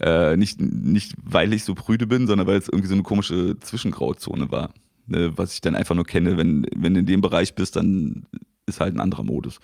[0.00, 3.58] Äh, nicht, nicht, weil ich so prüde bin, sondern weil es irgendwie so eine komische
[3.60, 4.72] Zwischengrauzone war.
[5.06, 8.26] Ne, was ich dann einfach nur kenne, wenn, wenn du in dem Bereich bist, dann
[8.66, 9.60] ist halt ein anderer Modus.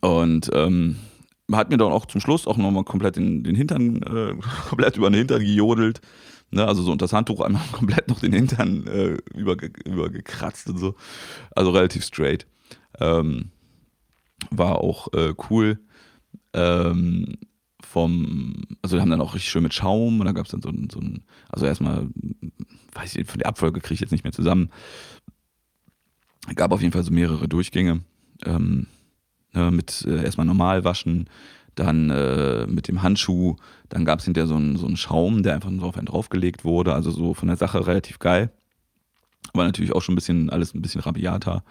[0.00, 0.96] Und ähm,
[1.52, 4.34] hat mir dann auch zum Schluss auch nochmal komplett den, den Hintern, äh,
[4.68, 6.00] komplett über den Hintern gejodelt.
[6.50, 10.78] Ne, also so unter das Handtuch einmal komplett noch den Hintern äh, überge, übergekratzt und
[10.78, 10.94] so.
[11.54, 12.46] Also relativ straight.
[12.98, 13.50] Ähm,
[14.50, 15.80] war auch äh, cool.
[16.52, 17.36] Ähm,
[17.82, 20.62] vom, also wir haben dann auch richtig schön mit Schaum und da gab es dann
[20.62, 22.08] so ein, so ein, also erstmal,
[22.94, 24.70] weiß ich, von der Abfolge kriege ich jetzt nicht mehr zusammen.
[26.54, 28.02] Gab auf jeden Fall so mehrere Durchgänge.
[28.44, 28.86] Ähm,
[29.54, 31.28] ne, mit äh, erstmal normal waschen,
[31.74, 33.56] dann äh, mit dem Handschuh,
[33.88, 36.94] dann gab es hinterher so einen, so Schaum, der einfach so auf einen draufgelegt wurde,
[36.94, 38.50] also so von der Sache relativ geil.
[39.54, 41.64] War natürlich auch schon ein bisschen, alles ein bisschen rabiater.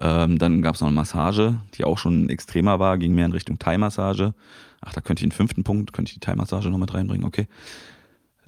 [0.00, 3.32] Ähm, dann gab es noch eine Massage, die auch schon extremer war, ging mehr in
[3.32, 4.34] Richtung Thai-Massage.
[4.80, 7.46] Ach, da könnte ich einen fünften Punkt, könnte ich die Thai-Massage noch mit reinbringen, okay.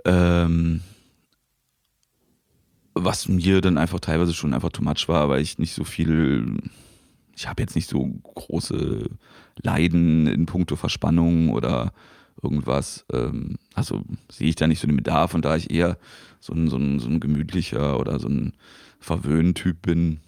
[0.05, 0.82] Ähm,
[2.94, 6.59] was mir dann einfach teilweise schon einfach too much war, weil ich nicht so viel
[7.36, 9.11] ich habe jetzt nicht so große
[9.62, 11.92] Leiden in puncto Verspannung oder
[12.42, 13.05] irgendwas.
[13.12, 15.99] Ähm, also sehe ich da nicht so den Bedarf und da ich eher
[16.40, 18.55] so ein, so ein, so ein gemütlicher oder so ein
[18.99, 20.20] Verwöhntyp bin,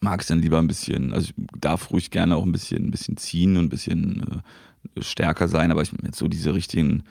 [0.00, 2.90] mag es dann lieber ein bisschen, also ich darf ruhig gerne auch ein bisschen, ein
[2.90, 4.42] bisschen ziehen und ein bisschen
[4.96, 7.04] äh, stärker sein, aber ich jetzt so diese richtigen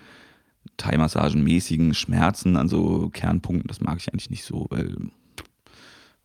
[0.78, 4.96] Thai-Massagen-mäßigen Schmerzen an so Kernpunkten, das mag ich eigentlich nicht so, weil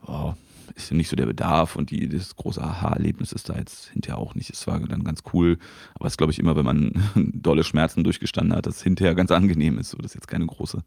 [0.06, 0.34] oh,
[0.74, 4.34] ist nicht so der Bedarf und die, das große Aha-Erlebnis ist da jetzt hinterher auch
[4.34, 4.50] nicht.
[4.50, 5.58] Es war dann ganz cool,
[5.94, 6.92] aber es glaube ich, immer, wenn man
[7.34, 9.90] dolle Schmerzen durchgestanden hat, dass es hinterher ganz angenehm ist.
[9.90, 10.82] So, das ist jetzt keine große,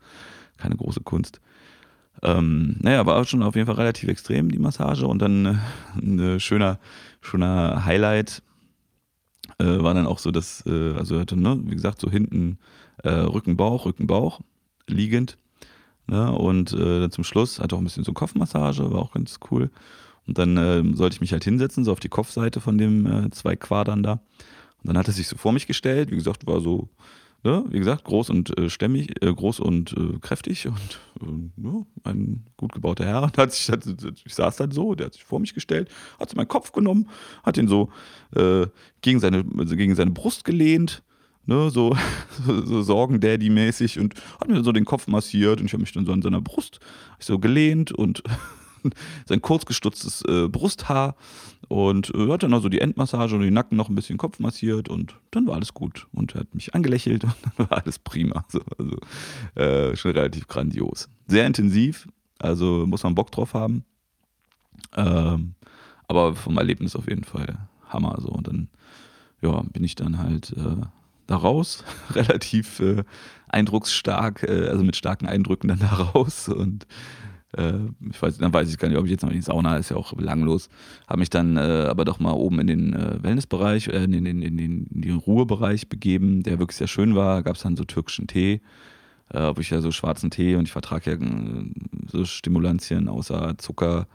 [0.58, 1.40] keine große Kunst.
[2.22, 5.08] Ähm, naja, war schon auf jeden Fall relativ extrem, die Massage.
[5.08, 5.56] Und dann äh,
[5.96, 6.80] ein schöner,
[7.22, 8.42] schöner Highlight
[9.60, 12.58] äh, war dann auch so, dass, äh, also hatte, ne, wie gesagt, so hinten
[13.04, 14.42] äh, Rücken, Bauch, Rücken, Bauch,
[14.88, 15.38] liegend.
[16.08, 19.40] Ne, und äh, dann zum Schluss hatte auch ein bisschen so Kopfmassage, war auch ganz
[19.52, 19.70] cool.
[20.26, 23.30] Und dann äh, sollte ich mich halt hinsetzen, so auf die Kopfseite von dem äh,
[23.32, 24.14] zwei Quadern da.
[24.14, 26.90] Und dann hat er sich so vor mich gestellt, wie gesagt, war so
[27.44, 31.86] ne, wie gesagt, groß und äh, stämmig, äh, groß und äh, kräftig und äh, ja,
[32.04, 33.32] ein gut gebauter Herr.
[33.38, 33.84] Hat sich, hat,
[34.26, 37.10] ich saß dann so, der hat sich vor mich gestellt, hat so meinen Kopf genommen,
[37.44, 37.90] hat ihn so
[38.36, 38.68] äh,
[39.02, 41.04] gegen, seine, also gegen seine Brust gelehnt,
[41.46, 41.96] ne, so,
[42.46, 46.06] so, so Sorgen-Daddy-mäßig und hat mir so den Kopf massiert und ich habe mich dann
[46.06, 46.80] so an seiner Brust
[47.20, 48.24] so gelehnt und
[49.26, 51.16] sein kurzgestutztes äh, Brusthaar
[51.70, 54.90] und äh, hat dann also die Endmassage und den Nacken noch ein bisschen Kopf massiert
[54.90, 56.08] und dann war alles gut.
[56.12, 58.44] Und er hat mich angelächelt und dann war alles prima.
[58.50, 58.98] Also, also
[59.56, 61.10] äh, schon relativ grandios.
[61.28, 62.08] Sehr intensiv,
[62.40, 63.86] also muss man Bock drauf haben.
[64.96, 65.54] Ähm,
[66.08, 67.56] aber vom Erlebnis auf jeden Fall
[67.88, 68.18] Hammer.
[68.20, 68.30] So.
[68.30, 68.70] Und dann
[69.42, 70.82] ja, bin ich dann halt äh,
[71.28, 71.84] da raus,
[72.16, 73.04] relativ äh,
[73.48, 76.88] eindrucksstark, äh, also mit starken Eindrücken dann da raus und
[77.58, 77.74] äh,
[78.10, 79.89] ich weiß, dann weiß ich gar nicht, ob ich jetzt noch in die Sauna, ist
[79.89, 80.70] ja auch belanglos.
[81.08, 84.26] Habe mich dann äh, aber doch mal oben in den äh, Wellnessbereich, äh, in, den,
[84.26, 87.41] in, den, in den Ruhebereich begeben, der wirklich sehr schön war.
[87.43, 88.62] Gab es dann so türkischen Tee,
[89.34, 91.72] äh, ob ich ja so schwarzen Tee und ich vertrage ja äh,
[92.08, 94.08] so Stimulantien außer Zucker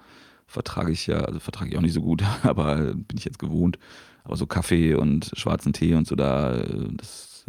[0.46, 3.78] vertrage ich ja, also vertrage ich auch nicht so gut, aber bin ich jetzt gewohnt.
[4.22, 6.62] Aber so Kaffee und schwarzen Tee und so, da,
[6.96, 7.44] das,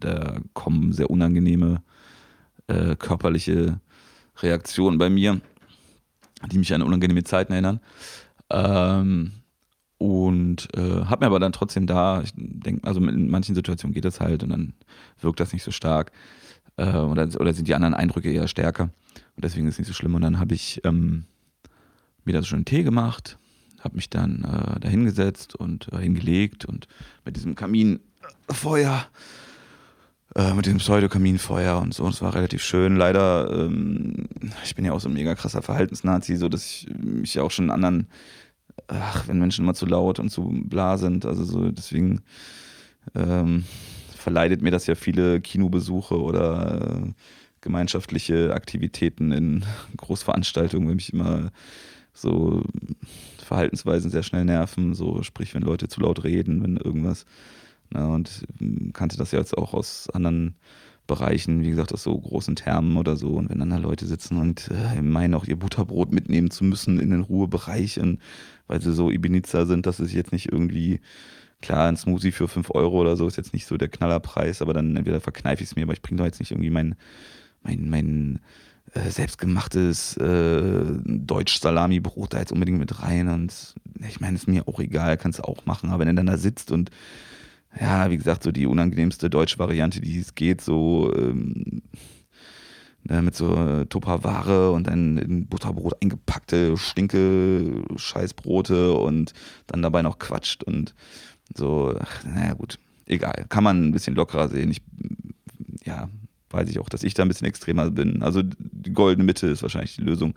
[0.00, 1.82] da kommen sehr unangenehme
[2.98, 3.80] körperliche
[4.42, 5.40] Reaktionen bei mir,
[6.50, 7.80] die mich an unangenehme Zeiten erinnern.
[8.50, 9.32] Ähm,
[9.98, 14.04] und äh, habe mir aber dann trotzdem da, ich denke, also in manchen Situationen geht
[14.04, 14.74] das halt und dann
[15.20, 16.12] wirkt das nicht so stark.
[16.76, 18.90] Äh, oder, oder sind die anderen Eindrücke eher stärker.
[19.34, 20.14] Und deswegen ist es nicht so schlimm.
[20.14, 21.24] Und dann habe ich ähm,
[22.24, 23.38] mir da so einen Tee gemacht,
[23.80, 26.86] habe mich dann äh, da hingesetzt und äh, hingelegt und
[27.24, 29.06] mit diesem Kaminfeuer
[30.34, 32.06] äh, mit dem Pseudokaminfeuer und so.
[32.08, 32.96] Es war relativ schön.
[32.96, 34.28] Leider, ähm,
[34.64, 37.50] ich bin ja auch so ein mega krasser Verhaltensnazi, so dass ich mich ja auch
[37.50, 38.08] schon anderen,
[38.88, 42.22] ach, wenn Menschen immer zu laut und zu bla sind, also so, deswegen
[43.14, 43.64] ähm,
[44.16, 47.12] verleidet mir das ja viele Kinobesuche oder äh,
[47.60, 49.64] gemeinschaftliche Aktivitäten in
[49.96, 51.50] Großveranstaltungen, wenn mich immer
[52.12, 52.62] so
[53.42, 57.24] Verhaltensweisen sehr schnell nerven, so sprich, wenn Leute zu laut reden, wenn irgendwas
[57.94, 60.56] und hm, kannte das ja jetzt auch aus anderen
[61.06, 63.34] Bereichen, wie gesagt, aus so großen Thermen oder so.
[63.34, 67.00] Und wenn dann da Leute sitzen und äh, meinen auch ihr Butterbrot mitnehmen zu müssen
[67.00, 68.20] in den Ruhebereich, und,
[68.66, 71.00] weil sie so Ibiza sind, dass es jetzt nicht irgendwie,
[71.62, 74.74] klar, ein Smoothie für 5 Euro oder so ist jetzt nicht so der Knallerpreis, aber
[74.74, 76.94] dann entweder verkneife ich es mir, aber ich bringe doch jetzt nicht irgendwie mein,
[77.62, 78.40] mein, mein
[78.92, 83.28] äh, selbstgemachtes äh, Deutsch-Salami-Brot da jetzt unbedingt mit rein.
[83.28, 83.74] Und
[84.06, 86.36] ich meine, ist mir auch egal, kannst du auch machen, aber wenn er dann da
[86.36, 86.90] sitzt und
[87.78, 91.82] ja, wie gesagt, so die unangenehmste deutsche Variante, die es geht, so ähm,
[93.04, 99.32] ne, mit so äh, Tupperware und dann in Butterbrot eingepackte stinke Scheißbrote und
[99.66, 100.94] dann dabei noch quatscht und
[101.54, 103.46] so, ach, naja gut, egal.
[103.48, 104.70] Kann man ein bisschen lockerer sehen.
[104.70, 104.82] Ich,
[105.84, 106.08] ja,
[106.50, 108.22] weiß ich auch, dass ich da ein bisschen extremer bin.
[108.22, 110.34] Also die goldene Mitte ist wahrscheinlich die Lösung.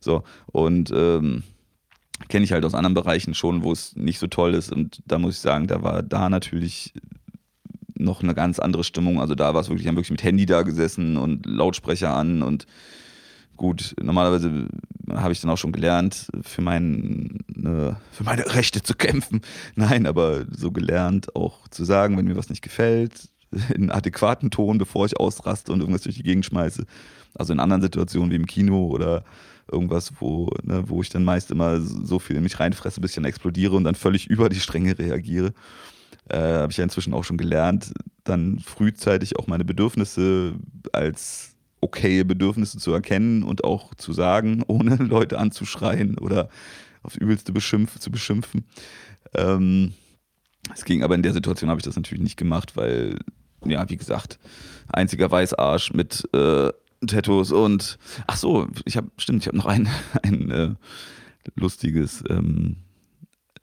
[0.00, 1.42] So, und ähm,
[2.28, 4.72] kenne ich halt aus anderen Bereichen schon, wo es nicht so toll ist.
[4.72, 6.94] Und da muss ich sagen, da war da natürlich
[7.94, 9.20] noch eine ganz andere Stimmung.
[9.20, 12.66] Also da war es wirklich, haben wirklich mit Handy da gesessen und Lautsprecher an und
[13.56, 14.68] gut, normalerweise
[15.14, 19.40] habe ich dann auch schon gelernt, für, mein, ne, für meine Rechte zu kämpfen.
[19.74, 23.28] Nein, aber so gelernt auch zu sagen, wenn mir was nicht gefällt,
[23.74, 26.84] in adäquaten Ton, bevor ich ausraste und irgendwas durch die Gegend schmeiße.
[27.34, 29.24] Also in anderen Situationen wie im Kino oder
[29.70, 33.14] irgendwas, wo, ne, wo ich dann meist immer so viel in mich reinfresse, bis ich
[33.16, 35.52] dann explodiere und dann völlig über die Stränge reagiere.
[36.28, 37.92] Äh, Habe ich ja inzwischen auch schon gelernt,
[38.24, 40.54] dann frühzeitig auch meine Bedürfnisse
[40.92, 46.48] als okaye Bedürfnisse zu erkennen und auch zu sagen, ohne Leute anzuschreien oder
[47.02, 48.64] aufs Übelste beschimpf, zu beschimpfen.
[49.34, 49.92] Ähm,
[50.74, 53.18] es ging aber in der Situation habe ich das natürlich nicht gemacht, weil,
[53.64, 54.38] ja, wie gesagt,
[54.88, 56.72] einziger Weißarsch mit äh,
[57.06, 59.88] Tattoos und ach so, ich habe stimmt, ich habe noch ein,
[60.22, 60.74] ein äh,
[61.54, 62.76] lustiges ähm,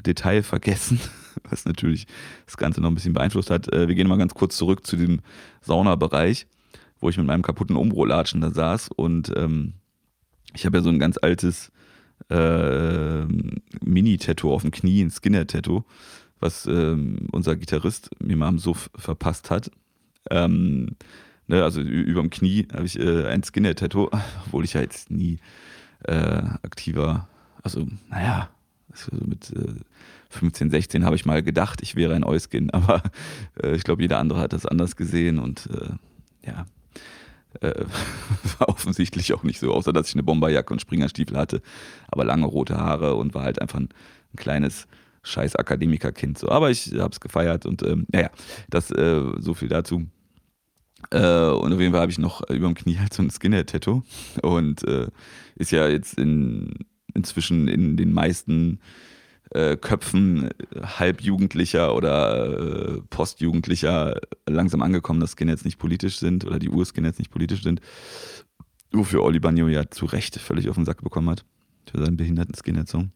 [0.05, 0.99] Detail vergessen,
[1.49, 2.07] was natürlich
[2.45, 3.71] das Ganze noch ein bisschen beeinflusst hat.
[3.71, 5.21] Äh, wir gehen mal ganz kurz zurück zu dem
[5.61, 6.47] Saunabereich,
[6.99, 9.73] wo ich mit meinem kaputten Umbro-Latschen da saß und ähm,
[10.53, 11.71] ich habe ja so ein ganz altes
[12.29, 13.25] äh,
[13.83, 15.83] Mini-Tattoo auf dem Knie, ein Skinner-Tattoo,
[16.39, 19.71] was ähm, unser Gitarrist mir mal am Suff verpasst hat.
[20.29, 20.95] Ähm,
[21.47, 24.09] Ne, also über dem Knie habe ich äh, ein Skinhead-Tattoo,
[24.45, 25.39] obwohl ich ja jetzt nie
[26.03, 27.27] äh, aktiver,
[27.63, 28.49] also naja,
[28.89, 29.75] also mit äh,
[30.29, 33.03] 15, 16 habe ich mal gedacht, ich wäre ein Euskin, aber
[33.61, 36.65] äh, ich glaube, jeder andere hat das anders gesehen und äh, ja,
[37.61, 37.85] äh,
[38.59, 41.61] war offensichtlich auch nicht so, außer dass ich eine Bomberjacke und Springerstiefel hatte,
[42.07, 43.89] aber lange rote Haare und war halt einfach ein,
[44.33, 44.87] ein kleines
[45.23, 46.37] scheiß Akademikerkind.
[46.37, 46.49] So.
[46.49, 48.29] Aber ich habe es gefeiert und ähm, naja,
[48.69, 50.05] das äh, so viel dazu.
[51.11, 54.03] Äh, und auf jeden Fall habe ich noch über dem Knie halt so ein Skinhead-Tattoo
[54.41, 55.07] und äh,
[55.55, 56.73] ist ja jetzt in,
[57.13, 58.79] inzwischen in den meisten
[59.51, 60.49] äh, Köpfen
[60.81, 67.31] halbjugendlicher oder äh, postjugendlicher langsam angekommen, dass Skinheads nicht politisch sind oder die Urskinheads nicht
[67.31, 67.79] politisch sind.
[68.91, 71.45] Wofür Oli Bagno ja zu Recht völlig auf den Sack bekommen hat.
[71.91, 73.11] Für seinen behinderten Skinhead-Song.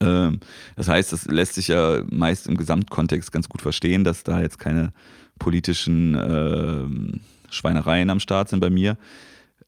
[0.00, 0.40] Ähm,
[0.76, 4.58] das heißt, das lässt sich ja meist im Gesamtkontext ganz gut verstehen, dass da jetzt
[4.58, 4.92] keine
[5.38, 7.18] politischen äh,
[7.50, 8.96] Schweinereien am Start sind bei mir.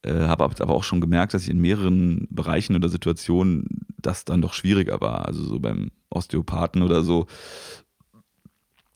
[0.02, 4.42] Äh, habe aber auch schon gemerkt, dass ich in mehreren Bereichen oder Situationen das dann
[4.42, 5.26] doch schwieriger war.
[5.26, 7.26] Also so beim Osteopathen oder so.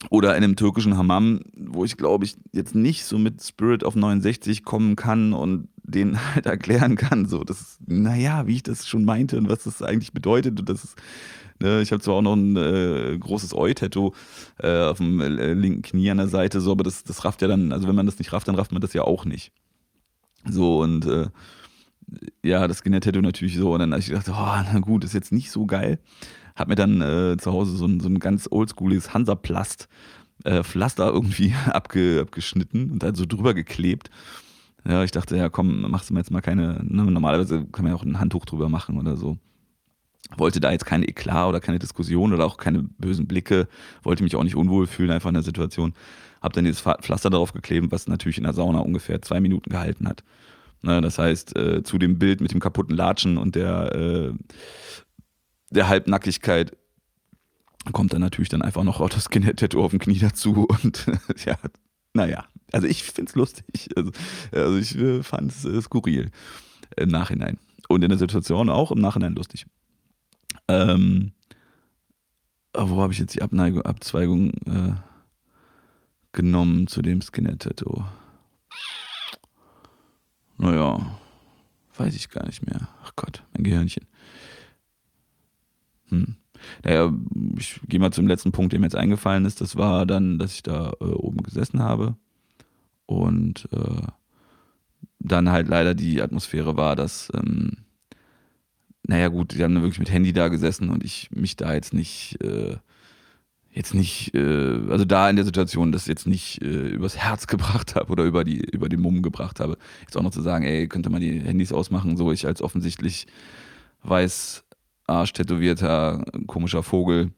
[0.08, 3.96] Oder in einem türkischen Hammam, wo ich glaube ich jetzt nicht so mit Spirit of
[3.96, 9.04] 69 kommen kann und den halt erklären kann, so, das, naja, wie ich das schon
[9.04, 10.60] meinte und was das eigentlich bedeutet.
[10.60, 10.96] Und das ist,
[11.60, 14.12] ne, ich habe zwar auch noch ein äh, großes Eu-Tattoo
[14.58, 17.48] äh, auf dem äh, linken Knie an der Seite, so, aber das, das rafft ja
[17.48, 19.52] dann, also wenn man das nicht rafft, dann rafft man das ja auch nicht.
[20.44, 21.28] So, und äh,
[22.42, 23.72] ja, das Skinner-Tattoo natürlich so.
[23.72, 25.98] Und dann habe ich gedacht, oh, na gut, ist jetzt nicht so geil.
[26.56, 29.88] Hab mir dann äh, zu Hause so ein, so ein ganz oldschooliges Hansaplast
[30.44, 34.10] äh, Pflaster irgendwie abge, abgeschnitten und dann so drüber geklebt.
[34.86, 37.92] Ja, ich dachte, ja komm, machst du mir jetzt mal keine, ne, normalerweise kann man
[37.92, 39.36] ja auch ein Handtuch drüber machen oder so.
[40.36, 43.68] Wollte da jetzt kein Eklat oder keine Diskussion oder auch keine bösen Blicke,
[44.02, 45.94] wollte mich auch nicht unwohl fühlen, einfach in der Situation.
[46.40, 50.08] Hab dann dieses Pflaster darauf geklebt, was natürlich in der Sauna ungefähr zwei Minuten gehalten
[50.08, 50.22] hat.
[50.82, 54.32] Ne, das heißt, äh, zu dem Bild mit dem kaputten Latschen und der, äh,
[55.70, 56.74] der Halbnackigkeit
[57.92, 61.06] kommt dann natürlich dann einfach noch das Skinhead-Tattoo auf dem Knie dazu und
[61.44, 61.58] ja,
[62.14, 63.90] naja, also ich finde es lustig.
[63.96, 64.10] Also,
[64.52, 66.30] also ich äh, fand es äh, skurril
[66.96, 67.58] im Nachhinein.
[67.88, 69.66] Und in der Situation auch im Nachhinein lustig.
[70.70, 71.32] Ähm,
[72.74, 74.94] wo habe ich jetzt die Abneigung, Abzweigung äh,
[76.32, 78.04] genommen zu dem Skinhead-Tattoo?
[80.58, 81.18] Naja,
[81.96, 82.88] weiß ich gar nicht mehr.
[83.02, 84.06] Ach Gott, mein Gehirnchen.
[86.08, 86.36] Hm.
[86.84, 87.12] Naja,
[87.56, 89.60] ich gehe mal zum letzten Punkt, der mir jetzt eingefallen ist.
[89.60, 92.16] Das war dann, dass ich da äh, oben gesessen habe
[93.06, 94.06] und äh,
[95.18, 97.78] dann halt leider die Atmosphäre war, dass, ähm,
[99.06, 102.42] naja gut, die haben wirklich mit Handy da gesessen und ich mich da jetzt nicht,
[102.42, 102.76] äh,
[103.70, 107.94] jetzt nicht, äh, also da in der Situation das jetzt nicht äh, übers Herz gebracht
[107.94, 109.78] habe oder über die, über den Mumm gebracht habe.
[110.02, 113.26] Jetzt auch noch zu sagen, ey, könnte man die Handys ausmachen, so ich als offensichtlich
[114.02, 114.64] weiß
[115.06, 117.32] Arsch tätowierter, komischer Vogel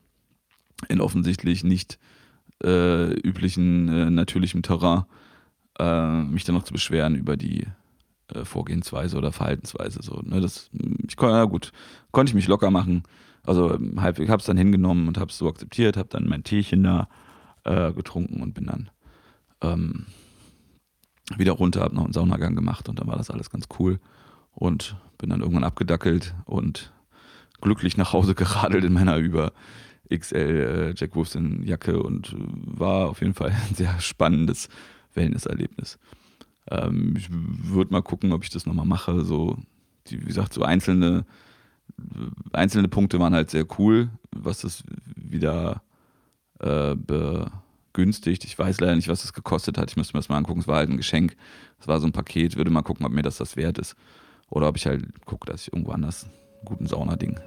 [0.89, 1.98] in offensichtlich nicht
[2.62, 5.05] äh, üblichen, äh, natürlichem Terrain,
[5.78, 7.66] äh, mich dann noch zu beschweren über die
[8.35, 10.03] äh, Vorgehensweise oder Verhaltensweise.
[10.03, 10.41] So, ne?
[10.41, 10.71] das,
[11.07, 11.73] ich, ja gut,
[12.11, 13.03] konnte ich mich locker machen.
[13.45, 16.45] Also halb, ich habe es dann hingenommen und habe es so akzeptiert, habe dann mein
[16.45, 17.09] Teechen da
[17.65, 18.91] äh, getrunken und bin dann
[19.63, 20.07] ähm,
[21.37, 23.99] wieder runter, habe noch einen Saunagang gemacht und dann war das alles ganz cool
[24.53, 26.93] und bin dann irgendwann abgedackelt und
[27.61, 29.53] glücklich nach Hause geradelt in meiner über
[30.13, 34.69] XL äh, Jack Wolfson Jacke und äh, war auf jeden Fall ein sehr spannendes
[35.15, 35.99] Wellness-Erlebnis.
[36.70, 39.24] Ähm, ich würde mal gucken, ob ich das nochmal mache.
[39.24, 39.56] So,
[40.06, 41.24] die, wie gesagt, so einzelne,
[42.52, 44.84] einzelne Punkte waren halt sehr cool, was das
[45.14, 45.82] wieder
[46.60, 48.44] äh, begünstigt.
[48.44, 49.90] Ich weiß leider nicht, was das gekostet hat.
[49.90, 50.60] Ich müsste mir das mal angucken.
[50.60, 51.36] Es war halt ein Geschenk.
[51.80, 52.56] Es war so ein Paket.
[52.56, 53.97] Würde mal gucken, ob mir das das wert ist.
[54.48, 57.39] Oder ob ich halt gucke, dass ich irgendwo anders einen guten Saunading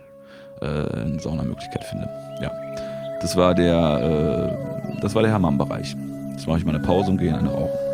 [0.62, 2.10] äh, eine Saunamöglichkeit finde.
[2.42, 2.52] Ja,
[3.22, 4.58] das war der,
[4.98, 5.96] äh, das war der Hammam-Bereich.
[6.32, 7.85] Jetzt mache ich mal eine Pause und gehe eine rauchen.